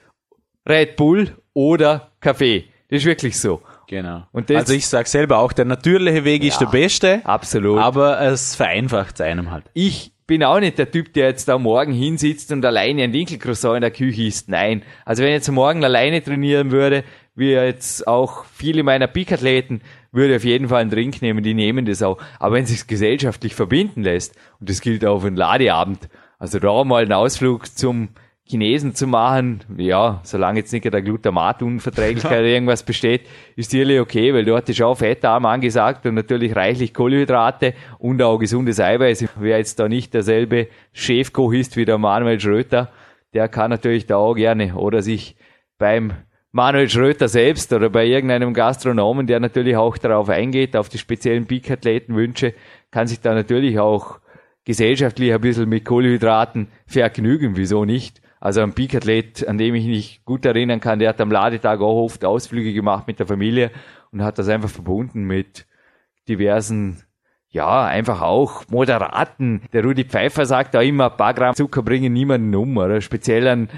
[0.68, 2.66] Red Bull oder Kaffee.
[2.90, 3.62] Das ist wirklich so.
[3.88, 4.24] Genau.
[4.34, 7.22] Also ich sag selber auch, der natürliche Weg ja, ist der beste.
[7.26, 7.80] Absolut.
[7.80, 9.66] Aber es vereinfacht einem halt.
[9.74, 13.76] Ich bin auch nicht der Typ, der jetzt da morgen hinsitzt und alleine ein Dinkelcroissant
[13.76, 14.50] in der Küche isst.
[14.50, 14.84] Nein.
[15.06, 17.04] Also wenn ich jetzt morgen alleine trainieren würde,
[17.36, 21.54] wie jetzt auch viele meiner Peak-Athleten, würde ich auf jeden Fall einen Drink nehmen, die
[21.54, 22.20] nehmen das auch.
[22.40, 26.60] Aber wenn es sich gesellschaftlich verbinden lässt, und das gilt auch für einen Ladeabend, also
[26.60, 28.10] da mal einen Ausflug zum
[28.54, 33.22] Chinesen zu machen, ja, solange jetzt nicht der Glutamatunverträglichkeit oder irgendwas besteht,
[33.56, 38.38] ist sicherlich okay, weil dort ist auch fettarm angesagt und natürlich reichlich Kohlenhydrate und auch
[38.38, 39.26] gesundes Eiweiß.
[39.38, 42.92] Wer jetzt da nicht derselbe Chefkoch ist wie der Manuel Schröter,
[43.34, 45.36] der kann natürlich da auch gerne oder sich
[45.80, 46.14] beim
[46.52, 51.48] Manuel Schröter selbst oder bei irgendeinem Gastronomen, der natürlich auch darauf eingeht, auf die speziellen
[51.48, 52.54] Peak-Athletenwünsche,
[52.92, 54.20] kann sich da natürlich auch
[54.64, 58.22] gesellschaftlich ein bisschen mit Kohlenhydraten vergnügen, wieso nicht?
[58.44, 62.04] Also ein Peak-Athlet, an dem ich mich gut erinnern kann, der hat am Ladetag auch
[62.04, 63.72] oft Ausflüge gemacht mit der Familie
[64.12, 65.66] und hat das einfach verbunden mit
[66.28, 67.04] diversen,
[67.48, 69.62] ja, einfach auch moderaten.
[69.72, 73.48] Der Rudi Pfeiffer sagt auch immer, ein paar Gramm Zucker bringen niemanden um, oder speziell
[73.48, 73.70] an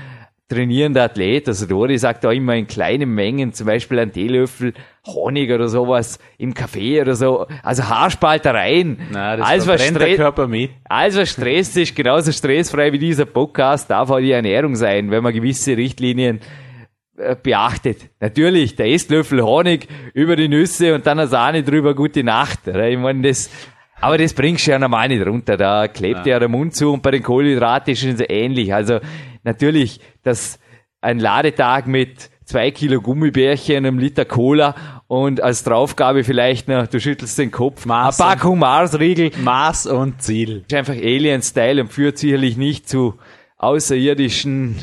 [0.48, 4.74] trainierender Athlet, also Dori sagt auch immer in kleinen Mengen, zum Beispiel ein Teelöffel
[5.08, 8.98] Honig oder sowas im Kaffee oder so, also Haarspaltereien.
[9.12, 10.72] Na, das alles, was Stress, Körper mit.
[10.84, 15.24] Alles, was Stress ist, genauso stressfrei wie dieser Podcast, darf auch die Ernährung sein, wenn
[15.24, 16.40] man gewisse Richtlinien
[17.18, 18.10] äh, beachtet.
[18.20, 22.68] Natürlich, der Esslöffel Honig über die Nüsse und dann eine Sahne drüber, gute Nacht.
[22.68, 23.50] Ich meine, das,
[24.00, 25.58] aber das bringst du ja normal nicht runter.
[25.58, 28.74] Da klebt ja, ja der Mund zu und bei den Kohlenhydraten ist es ähnlich.
[28.74, 29.00] Also
[29.46, 30.60] natürlich, dass
[31.02, 34.76] ein Ladetag mit zwei Kilo Gummibärchen, einem Liter Cola
[35.08, 39.32] und als Draufgabe vielleicht noch, du schüttelst den Kopf, Maß eine Packung Marsriegel.
[39.42, 40.64] Maß und Ziel.
[40.68, 43.16] Ist einfach Alien-Style und führt sicherlich nicht zu
[43.58, 44.78] außerirdischen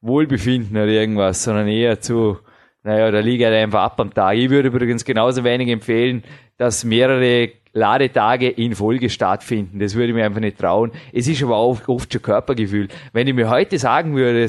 [0.00, 2.38] Wohlbefinden oder irgendwas, sondern eher zu,
[2.82, 4.36] naja, da liegt er einfach ab am Tag.
[4.36, 6.24] Ich würde übrigens genauso wenig empfehlen,
[6.56, 9.78] dass mehrere Ladetage in Folge stattfinden.
[9.78, 10.92] Das würde ich mir einfach nicht trauen.
[11.12, 12.88] Es ist aber auch oft schon Körpergefühl.
[13.12, 14.46] Wenn ich mir heute sagen würde,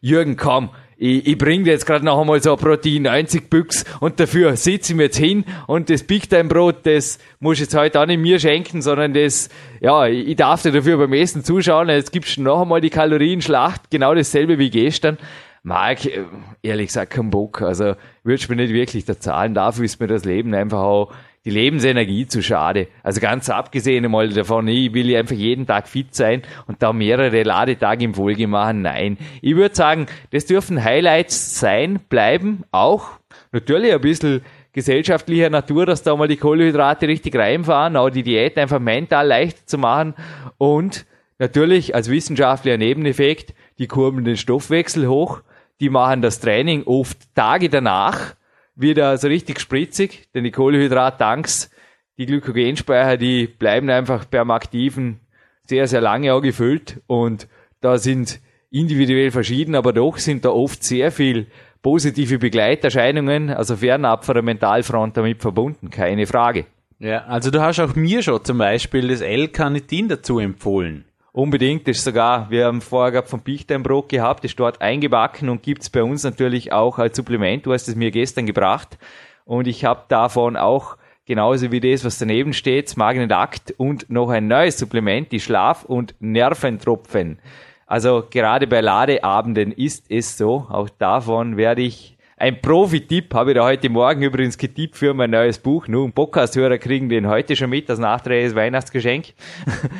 [0.00, 3.84] Jürgen, komm, ich, ich bringe dir jetzt gerade noch einmal so ein Protein 90 Büchs
[3.98, 7.62] und dafür sitze ich mir jetzt hin und das Big Time Brot, das muss ich
[7.62, 9.48] jetzt heute auch nicht mir schenken, sondern das,
[9.80, 11.88] ja, ich darf dir dafür beim Essen zuschauen.
[11.88, 15.18] Jetzt gibst du noch einmal die Kalorienschlacht, genau dasselbe wie gestern.
[15.64, 16.24] Marc, äh,
[16.62, 17.62] ehrlich gesagt, kein Bock.
[17.62, 17.94] Also,
[18.24, 19.54] würdest du mir nicht wirklich da zahlen.
[19.54, 21.12] Dafür ist mir das Leben einfach auch
[21.44, 22.88] die Lebensenergie zu schade.
[23.02, 27.42] Also ganz abgesehen mal davon, ich will einfach jeden Tag fit sein und da mehrere
[27.42, 28.82] Ladetage im Folge machen.
[28.82, 29.18] Nein.
[29.40, 33.10] Ich würde sagen, das dürfen Highlights sein, bleiben, auch.
[33.50, 38.56] Natürlich ein bisschen gesellschaftlicher Natur, dass da mal die Kohlenhydrate richtig reinfahren, auch die Diät
[38.56, 40.14] einfach mental leicht zu machen
[40.58, 41.04] und
[41.38, 45.42] natürlich als wissenschaftlicher Nebeneffekt, die kurbeln den Stoffwechsel hoch,
[45.80, 48.34] die machen das Training oft Tage danach,
[48.74, 51.70] wieder so richtig spritzig, denn die Kohlenhydrattanks,
[52.18, 55.20] die Glykogenspeicher, die bleiben einfach beim Aktiven
[55.66, 57.48] sehr, sehr lange auch gefüllt und
[57.80, 61.46] da sind individuell verschieden, aber doch sind da oft sehr viel
[61.82, 66.66] positive Begleiterscheinungen, also fernab von der Mentalfront damit verbunden, keine Frage.
[66.98, 71.04] Ja, also du hast auch mir schon zum Beispiel das L-Carnitin dazu empfohlen.
[71.34, 75.62] Unbedingt, das ist sogar, wir haben vorher gehabt vom Bichteinbrot gehabt, ist dort eingebacken und
[75.62, 77.64] gibt's bei uns natürlich auch als Supplement.
[77.64, 78.98] Du hast es mir gestern gebracht
[79.46, 84.46] und ich habe davon auch genauso wie das, was daneben steht, Magnetakt und noch ein
[84.46, 87.38] neues Supplement, die Schlaf- und Nerventropfen.
[87.86, 92.11] Also gerade bei Ladeabenden ist es so, auch davon werde ich
[92.42, 95.86] ein Profi-Tipp habe ich da heute Morgen übrigens getippt für mein neues Buch.
[95.86, 99.26] Nun, Podcast-Hörer kriegen den heute schon mit, das nachträgliches Weihnachtsgeschenk.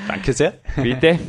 [0.08, 0.54] Danke sehr.
[0.74, 1.20] Bitte.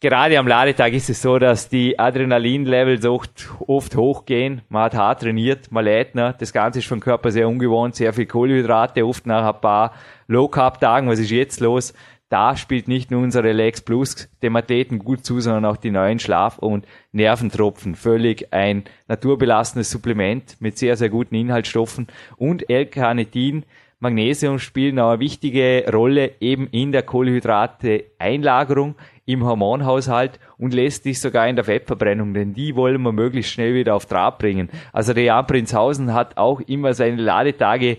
[0.00, 4.62] Gerade am Ladetag ist es so, dass die Adrenalin-Levels oft, oft hochgehen.
[4.68, 6.34] Man hat hart trainiert, man lädt, ne?
[6.36, 9.92] das Ganze ist vom Körper sehr ungewohnt, sehr viel Kohlenhydrate, oft nach ein paar
[10.26, 11.08] Low-Carb-Tagen.
[11.08, 11.94] Was ist jetzt los?
[12.28, 16.18] Da spielt nicht nur unser Relax Plus dem Athleten gut zu, sondern auch die neuen
[16.18, 17.94] Schlaf- und Nerventropfen.
[17.94, 23.64] Völlig ein naturbelassenes Supplement mit sehr, sehr guten Inhaltsstoffen und L-Carnitin
[23.98, 31.18] Magnesium spielen auch eine wichtige Rolle eben in der Kohlenhydrate-Einlagerung im Hormonhaushalt und lässt sich
[31.18, 34.68] sogar in der Fettverbrennung, denn die wollen wir möglichst schnell wieder auf Trab bringen.
[34.92, 37.96] Also der Jan Prinzhausen hat auch immer seine Ladetage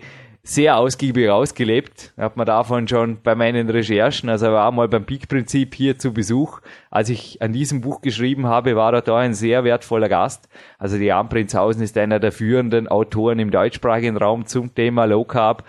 [0.47, 2.13] sehr ausgiebig ausgelebt.
[2.15, 6.13] Hat man davon schon bei meinen Recherchen, also er war mal beim Peak-Prinzip hier zu
[6.13, 6.61] Besuch.
[6.89, 10.47] Als ich an diesem Buch geschrieben habe, war er da ein sehr wertvoller Gast.
[10.77, 15.25] Also die Jan Prinzhausen ist einer der führenden Autoren im deutschsprachigen Raum zum Thema Low
[15.25, 15.65] Carb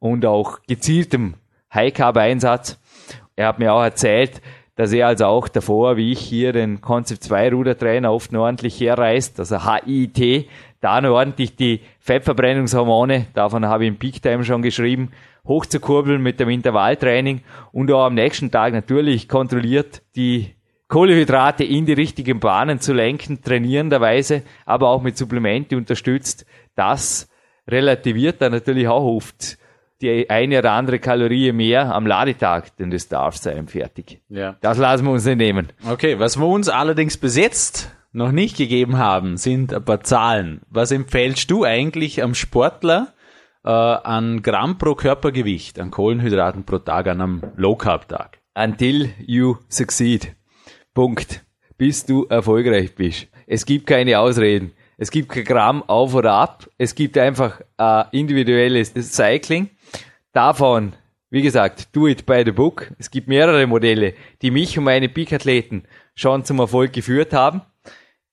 [0.00, 1.34] und auch gezieltem
[1.72, 2.80] High Carb Einsatz.
[3.36, 4.42] Er hat mir auch erzählt,
[4.76, 8.78] dass er also auch davor, wie ich hier den Concept 2 Rudertrainer oft nur ordentlich
[8.78, 10.48] herreißt, also HIT,
[10.80, 15.10] da noch ordentlich die Fettverbrennungshormone, davon habe ich im Peak Time schon geschrieben,
[15.46, 17.40] hochzukurbeln mit dem Intervalltraining
[17.72, 20.54] und auch am nächsten Tag natürlich kontrolliert die
[20.88, 26.46] Kohlehydrate in die richtigen Bahnen zu lenken, trainierenderweise, aber auch mit Supplemente unterstützt.
[26.76, 27.28] Das
[27.66, 29.58] relativiert dann natürlich auch oft
[30.00, 34.20] die eine oder andere Kalorie mehr am Ladetag, denn das darf sein, fertig.
[34.28, 34.56] Ja.
[34.60, 35.68] Das lassen wir uns nicht nehmen.
[35.88, 40.62] Okay, was wir uns allerdings bis jetzt noch nicht gegeben haben, sind ein paar Zahlen.
[40.70, 43.08] Was empfählst du eigentlich am Sportler
[43.64, 48.38] äh, an Gramm pro Körpergewicht, an Kohlenhydraten pro Tag, an einem Low Carb Tag?
[48.54, 50.34] Until you succeed.
[50.94, 51.42] Punkt.
[51.76, 53.28] Bis du erfolgreich bist.
[53.46, 54.72] Es gibt keine Ausreden.
[54.96, 56.66] Es gibt kein Gramm auf oder ab.
[56.78, 59.68] Es gibt einfach äh, individuelles Cycling.
[60.36, 60.92] Davon,
[61.30, 62.92] wie gesagt, do it by the book.
[62.98, 67.62] Es gibt mehrere Modelle, die mich und meine Peak-Athleten schon zum Erfolg geführt haben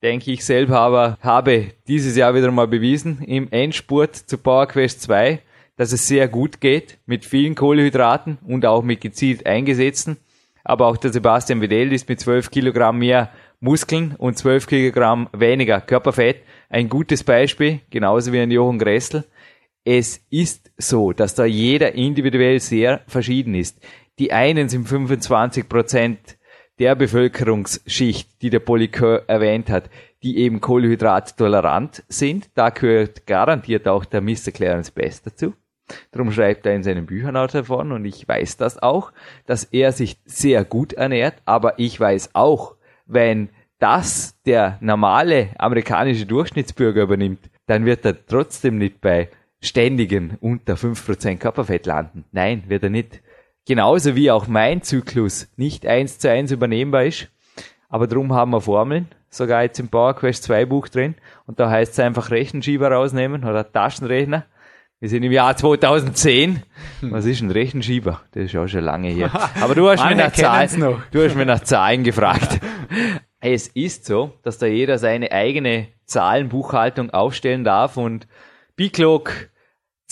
[0.03, 5.01] denke ich selber aber, habe dieses Jahr wieder mal bewiesen im Endspurt zu Power Quest
[5.03, 5.39] 2,
[5.77, 10.17] dass es sehr gut geht mit vielen Kohlehydraten und auch mit gezielt eingesetzten.
[10.65, 15.79] Aber auch der Sebastian Vedel ist mit 12 Kilogramm mehr Muskeln und 12 Kilogramm weniger
[15.79, 19.23] Körperfett ein gutes Beispiel, genauso wie ein Jochen Gressel.
[19.85, 23.81] Es ist so, dass da jeder individuell sehr verschieden ist.
[24.17, 26.37] Die einen sind 25 Prozent
[26.79, 29.89] der Bevölkerungsschicht, die der Polycur erwähnt hat,
[30.23, 32.49] die eben kohlenhydrattolerant sind.
[32.55, 34.51] Da gehört garantiert auch der Mr.
[34.53, 35.53] Clarence Best dazu.
[36.11, 39.11] Darum schreibt er in seinen Büchern auch davon und ich weiß das auch,
[39.45, 46.25] dass er sich sehr gut ernährt, aber ich weiß auch, wenn das der normale amerikanische
[46.25, 49.27] Durchschnittsbürger übernimmt, dann wird er trotzdem nicht bei
[49.63, 52.25] ständigen unter 5% Körperfett landen.
[52.31, 53.21] Nein, wird er nicht.
[53.65, 57.29] Genauso wie auch mein Zyklus nicht eins zu eins übernehmbar ist.
[57.87, 61.15] Aber drum haben wir Formeln, sogar jetzt im Power Quest 2 Buch drin.
[61.45, 64.45] Und da heißt es einfach Rechenschieber rausnehmen oder Taschenrechner.
[64.99, 66.63] Wir sind im Jahr 2010.
[67.01, 67.11] Hm.
[67.11, 68.21] Was ist ein Rechenschieber?
[68.31, 69.31] Das ist auch schon lange her.
[69.61, 72.59] Aber du hast, mir nach, Zahlen, du hast mir nach Zahlen gefragt.
[73.39, 78.27] es ist so, dass da jeder seine eigene Zahlenbuchhaltung aufstellen darf und
[78.75, 79.49] Biclog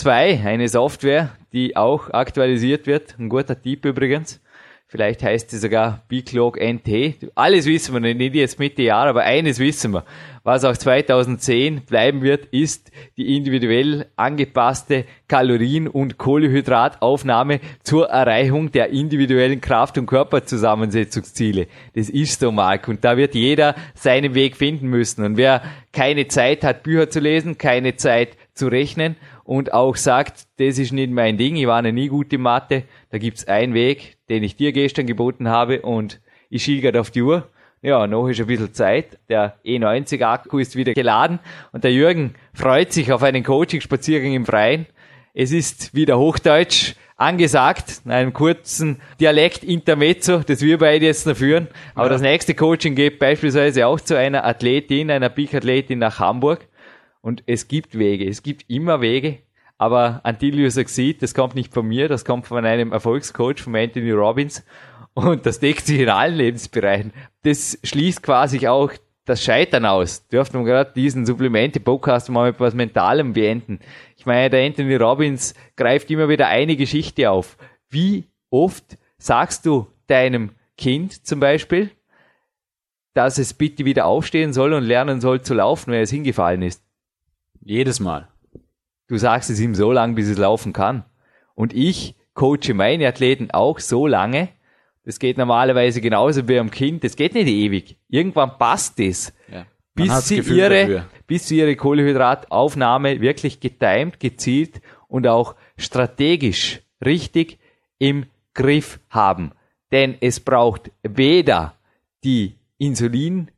[0.01, 3.19] 2, eine Software, die auch aktualisiert wird.
[3.19, 4.41] Ein guter Tipp übrigens.
[4.87, 7.31] Vielleicht heißt sie sogar Bclog NT.
[7.35, 10.03] Alles wissen wir nicht jetzt Mitte Jahr, aber eines wissen wir.
[10.43, 18.89] Was auch 2010 bleiben wird, ist die individuell angepasste Kalorien- und Kohlehydrataufnahme zur Erreichung der
[18.89, 21.67] individuellen Kraft- und Körperzusammensetzungsziele.
[21.93, 22.87] Das ist so, Marc.
[22.87, 25.23] Und da wird jeder seinen Weg finden müssen.
[25.23, 25.61] Und wer
[25.93, 30.91] keine Zeit hat, Bücher zu lesen, keine Zeit zu rechnen und auch sagt, das ist
[30.91, 34.43] nicht mein Ding, ich war noch nie gut in Mathe, da gibt's einen Weg, den
[34.43, 37.47] ich dir gestern geboten habe und ich schiel grad auf die Uhr.
[37.83, 39.17] Ja, noch ist ein bisschen Zeit.
[39.27, 41.39] Der E90-Akku ist wieder geladen
[41.71, 44.85] und der Jürgen freut sich auf einen Coaching-Spaziergang im Freien.
[45.33, 51.67] Es ist wieder Hochdeutsch angesagt, in einem kurzen Dialekt-Intermezzo, das wir beide jetzt noch führen.
[51.95, 52.13] Aber ja.
[52.13, 56.67] das nächste Coaching geht beispielsweise auch zu einer Athletin, einer Peak-Athletin nach Hamburg.
[57.21, 59.39] Und es gibt Wege, es gibt immer Wege,
[59.77, 63.75] aber until you succeed, das kommt nicht von mir, das kommt von einem Erfolgscoach, von
[63.75, 64.63] Anthony Robbins.
[65.13, 67.11] Und das deckt sich in allen Lebensbereichen.
[67.43, 68.91] Das schließt quasi auch
[69.25, 70.27] das Scheitern aus.
[70.27, 73.79] Dürften wir gerade diesen Supplemente-Podcast mal mit etwas Mentalem beenden.
[74.17, 77.57] Ich meine, der Anthony Robbins greift immer wieder eine Geschichte auf.
[77.89, 81.91] Wie oft sagst du deinem Kind zum Beispiel,
[83.13, 86.83] dass es bitte wieder aufstehen soll und lernen soll zu laufen, wenn es hingefallen ist?
[87.63, 88.27] Jedes Mal.
[89.07, 91.05] Du sagst es ihm so lange, bis es laufen kann.
[91.53, 94.49] Und ich coache meine Athleten auch so lange.
[95.03, 97.03] Das geht normalerweise genauso wie am Kind.
[97.03, 97.97] Das geht nicht ewig.
[98.09, 99.33] Irgendwann passt es.
[99.51, 99.65] Ja.
[99.93, 107.59] Bis sie, ihre, bis sie ihre Kohlenhydrataufnahme wirklich getimt, gezielt und auch strategisch richtig
[107.99, 109.51] im Griff haben.
[109.91, 111.75] Denn es braucht weder
[112.23, 113.51] die Insulin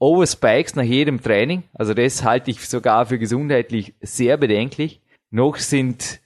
[0.00, 1.62] Overspikes nach jedem Training.
[1.72, 5.00] Also das halte ich sogar für gesundheitlich sehr bedenklich.
[5.30, 6.20] Noch sind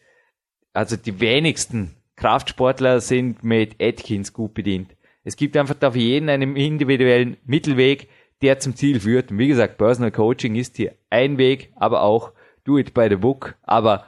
[0.75, 4.95] also die wenigsten Kraftsportler sind mit Atkins gut bedient.
[5.23, 8.09] Es gibt einfach da jeden einen individuellen Mittelweg,
[8.43, 9.31] der zum Ziel führt.
[9.31, 12.33] Und wie gesagt, Personal Coaching ist hier ein Weg, aber auch
[12.65, 13.55] do it by the book.
[13.63, 14.05] Aber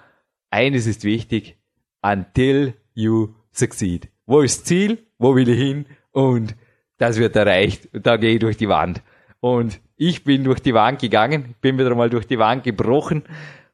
[0.51, 1.57] eines ist wichtig,
[2.03, 4.09] until you succeed.
[4.27, 4.99] Wo ist Ziel?
[5.19, 5.87] Wo will ich hin?
[6.11, 6.57] Und
[6.99, 7.89] das wird erreicht.
[7.95, 9.03] Und da gehe ich durch die Wand.
[9.47, 13.23] Und ich bin durch die Wand gegangen, bin wieder mal durch die Wand gebrochen.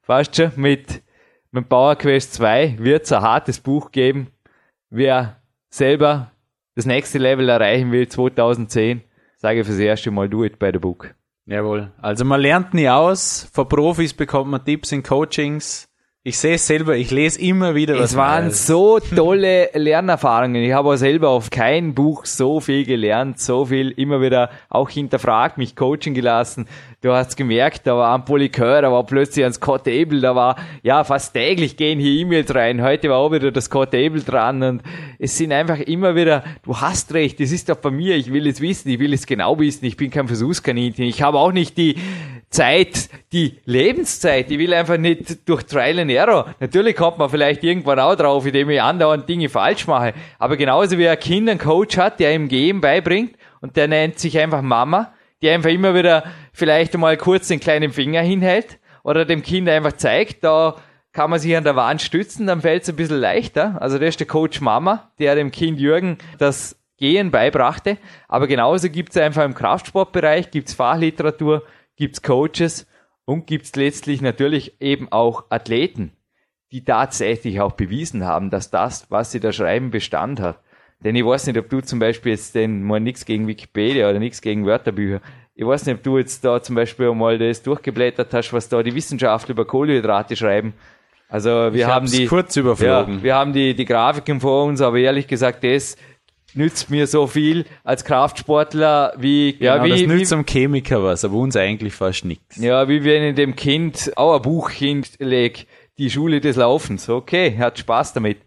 [0.02, 1.02] Fast schon mit,
[1.50, 4.26] mit Power Quest 2 wird es ein hartes Buch geben.
[4.90, 6.30] Wer selber
[6.74, 9.00] das nächste Level erreichen will, 2010,
[9.36, 11.14] sage ich fürs erste Mal, do it by the book.
[11.46, 11.90] Jawohl.
[12.02, 13.48] Also man lernt nie aus.
[13.50, 15.88] Von Profis bekommt man Tipps in Coachings.
[16.24, 18.64] Ich sehe es selber, ich lese immer wieder was Es waren Neues.
[18.68, 20.62] so tolle Lernerfahrungen.
[20.62, 24.88] Ich habe auch selber auf kein Buch so viel gelernt, so viel immer wieder auch
[24.88, 26.68] hinterfragt, mich coachen gelassen.
[27.00, 30.54] Du hast gemerkt, da war ein Polikör, da war plötzlich ein Scott Abel, da war,
[30.84, 32.84] ja, fast täglich gehen hier E-Mails rein.
[32.84, 34.82] Heute war auch wieder das Scott Abel dran und
[35.18, 38.46] es sind einfach immer wieder, du hast recht, das ist doch bei mir, ich will
[38.46, 41.76] es wissen, ich will es genau wissen, ich bin kein Versuchskaninchen, ich habe auch nicht
[41.76, 41.96] die
[42.52, 46.54] Zeit, die Lebenszeit, ich will einfach nicht durch Trial and Error.
[46.60, 50.98] Natürlich kommt man vielleicht irgendwann auch drauf, indem ich andauernd Dinge falsch mache, aber genauso
[50.98, 54.62] wie ein Kind einen Coach hat, der ihm Gehen beibringt und der nennt sich einfach
[54.62, 59.68] Mama, die einfach immer wieder vielleicht einmal kurz den kleinen Finger hinhält oder dem Kind
[59.68, 60.76] einfach zeigt, da
[61.12, 63.76] kann man sich an der Wand stützen, dann fällt es ein bisschen leichter.
[63.80, 67.98] Also das ist der Coach Mama, der dem Kind Jürgen das Gehen beibrachte.
[68.28, 71.64] Aber genauso gibt es einfach im Kraftsportbereich, gibt es Fachliteratur,
[71.96, 72.86] gibt es Coaches
[73.24, 76.12] und gibt es letztlich natürlich eben auch Athleten,
[76.72, 80.58] die tatsächlich auch bewiesen haben, dass das, was sie da schreiben, Bestand hat.
[81.04, 84.18] Denn ich weiß nicht, ob du zum Beispiel jetzt den, mal nichts gegen Wikipedia oder
[84.18, 85.20] nichts gegen Wörterbücher,
[85.54, 88.82] ich weiß nicht, ob du jetzt da zum Beispiel mal das durchgeblättert hast, was da
[88.82, 90.72] die Wissenschaftler über Kohlenhydrate schreiben.
[91.28, 93.16] Also wir Ich haben die kurz überflogen.
[93.16, 95.96] Ja, wir haben die, die Grafiken vor uns, aber ehrlich gesagt, das
[96.54, 101.02] nützt mir so viel als Kraftsportler wie, ja, Genau, wie, das wie, nützt am Chemiker
[101.02, 102.56] was, aber uns eigentlich fast nichts.
[102.56, 105.64] ja, wie wenn ich dem Kind auch ein Buch hinlege,
[105.98, 107.08] die Schule des Laufens.
[107.08, 108.38] Okay, hat Spaß damit.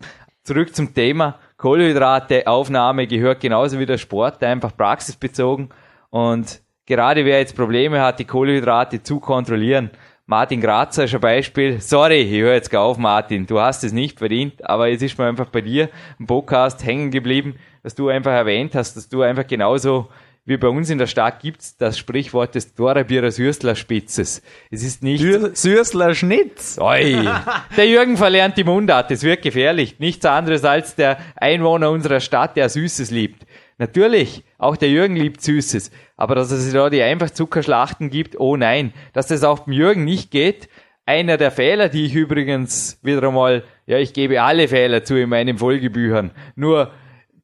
[0.43, 1.39] Zurück zum Thema.
[1.57, 5.69] Kohlenhydrate, Aufnahme gehört genauso wie der Sport, einfach praxisbezogen.
[6.09, 9.89] Und gerade wer jetzt Probleme hat, die Kohlenhydrate zu kontrollieren,
[10.27, 11.79] Martin Grazer ist ein Beispiel.
[11.81, 13.45] Sorry, ich höre jetzt gar auf, Martin.
[13.45, 15.89] Du hast es nicht verdient, aber es ist mir einfach bei dir
[16.19, 20.07] im Podcast hängen geblieben, dass du einfach erwähnt hast, dass du einfach genauso
[20.43, 24.41] wie bei uns in der Stadt gibt's das Sprichwort des Dorabierer Süßler Spitzes.
[24.71, 25.23] Es ist nicht
[25.55, 26.79] Süßler Schnitz.
[26.81, 27.29] Oi.
[27.77, 29.99] Der Jürgen verlernt die Mundart, es wird gefährlich.
[29.99, 33.45] Nichts anderes als der Einwohner unserer Stadt, der Süßes liebt.
[33.77, 35.91] Natürlich, auch der Jürgen liebt Süßes.
[36.17, 38.93] Aber dass es da die Einfachzuckerschlachten gibt, oh nein.
[39.13, 40.69] Dass das auch dem Jürgen nicht geht,
[41.05, 45.29] einer der Fehler, die ich übrigens wieder einmal, ja, ich gebe alle Fehler zu in
[45.29, 46.31] meinen Folgebüchern.
[46.55, 46.91] Nur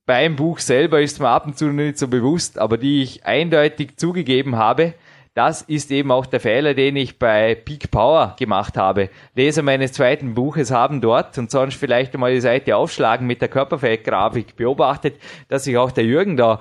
[0.05, 3.97] beim Buch selber ist mir ab und zu nicht so bewusst, aber die ich eindeutig
[3.97, 4.93] zugegeben habe,
[5.33, 9.09] das ist eben auch der Fehler, den ich bei Peak Power gemacht habe.
[9.33, 13.47] Leser meines zweiten Buches haben dort und sonst vielleicht einmal die Seite aufschlagen mit der
[13.47, 15.15] Körperfettgrafik beobachtet,
[15.47, 16.59] dass sich auch der Jürgen da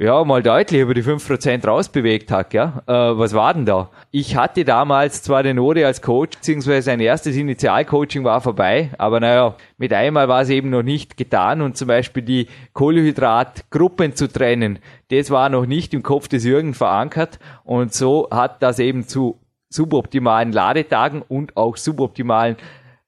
[0.00, 2.82] ja, mal deutlich über die 5% rausbewegt hat, ja.
[2.86, 3.90] Äh, was war denn da?
[4.10, 9.20] Ich hatte damals zwar den Ode als Coach, beziehungsweise sein erstes Initialcoaching war vorbei, aber
[9.20, 14.26] naja, mit einmal war es eben noch nicht getan und zum Beispiel die Kohlehydratgruppen zu
[14.26, 14.78] trennen,
[15.10, 19.38] das war noch nicht im Kopf des Jürgen verankert und so hat das eben zu
[19.68, 22.56] suboptimalen Ladetagen und auch suboptimalen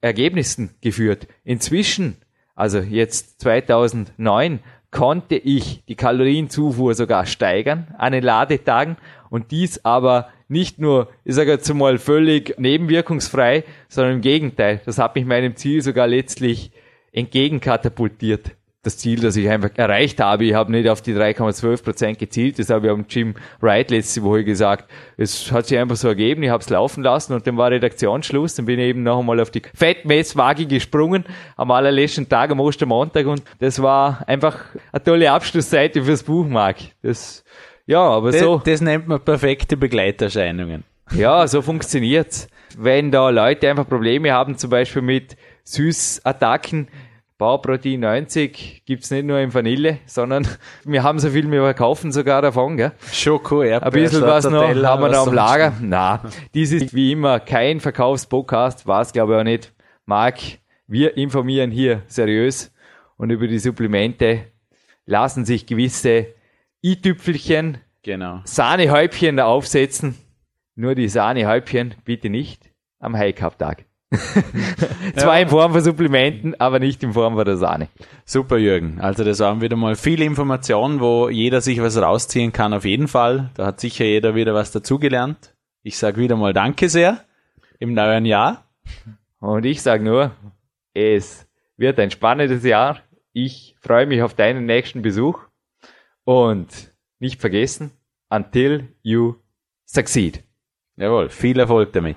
[0.03, 1.26] Ergebnissen geführt.
[1.43, 2.18] Inzwischen,
[2.55, 4.61] also jetzt 2009,
[4.93, 8.97] konnte ich die Kalorienzufuhr sogar steigern an den Ladetagen
[9.30, 14.82] und dies aber nicht nur, ich sage jetzt mal, völlig nebenwirkungsfrei, sondern im Gegenteil.
[14.84, 16.70] Das hat mich meinem Ziel sogar letztlich
[17.12, 18.53] entgegenkatapultiert.
[18.84, 20.44] Das Ziel, das ich einfach erreicht habe.
[20.44, 22.58] Ich habe nicht auf die 3,12 Prozent gezielt.
[22.58, 24.90] Das habe ich am Jim Wright letzte Woche gesagt.
[25.16, 26.42] Es hat sich einfach so ergeben.
[26.42, 28.56] Ich habe es laufen lassen und dann war Redaktionsschluss.
[28.56, 31.24] Dann bin ich eben noch einmal auf die Fettmesswaage gesprungen
[31.56, 34.58] am allerletzten Tag am Ostermontag und das war einfach
[34.90, 36.78] eine tolle Abschlussseite fürs Buch, Marc.
[37.02, 37.44] Das,
[37.86, 38.60] ja, aber Das, so.
[38.64, 40.82] das nennt man perfekte Begleiterscheinungen.
[41.14, 42.48] Ja, so funktioniert's.
[42.76, 46.88] Wenn da Leute einfach Probleme haben, zum Beispiel mit Süßattacken,
[47.43, 50.47] Bauprotein 90 gibt's nicht nur in Vanille, sondern
[50.84, 52.93] wir haben so viel, wir verkaufen sogar davon, gell?
[53.12, 55.72] Schoko, Ein Erdbeer, bisschen was noch haben wir da am Lager.
[55.80, 56.22] Na,
[56.55, 59.72] dies ist wie immer kein Verkaufspodcast, war es glaube ich auch nicht.
[60.07, 60.38] Marc,
[60.86, 62.72] wir informieren hier seriös
[63.16, 64.47] und über die Supplemente
[65.05, 66.28] lassen sich gewisse
[66.84, 68.40] i-Tüpfelchen, Genau.
[68.45, 70.16] Sahnehäubchen da aufsetzen.
[70.76, 72.70] Nur die Sahnehäubchen bitte nicht
[73.01, 73.84] am High Cup Tag.
[75.16, 77.88] Zwar in Form von Supplementen, aber nicht in Form von der Sahne.
[78.24, 79.00] Super, Jürgen.
[79.00, 83.08] Also das waren wieder mal viele Informationen, wo jeder sich was rausziehen kann, auf jeden
[83.08, 83.50] Fall.
[83.54, 85.54] Da hat sicher jeder wieder was dazugelernt.
[85.82, 87.24] Ich sage wieder mal Danke sehr
[87.78, 88.64] im neuen Jahr.
[89.40, 90.32] Und ich sage nur,
[90.94, 93.00] es wird ein spannendes Jahr.
[93.32, 95.40] Ich freue mich auf deinen nächsten Besuch.
[96.24, 97.92] Und nicht vergessen,
[98.28, 99.34] until you
[99.84, 100.44] succeed.
[100.96, 102.16] Jawohl, viel Erfolg damit.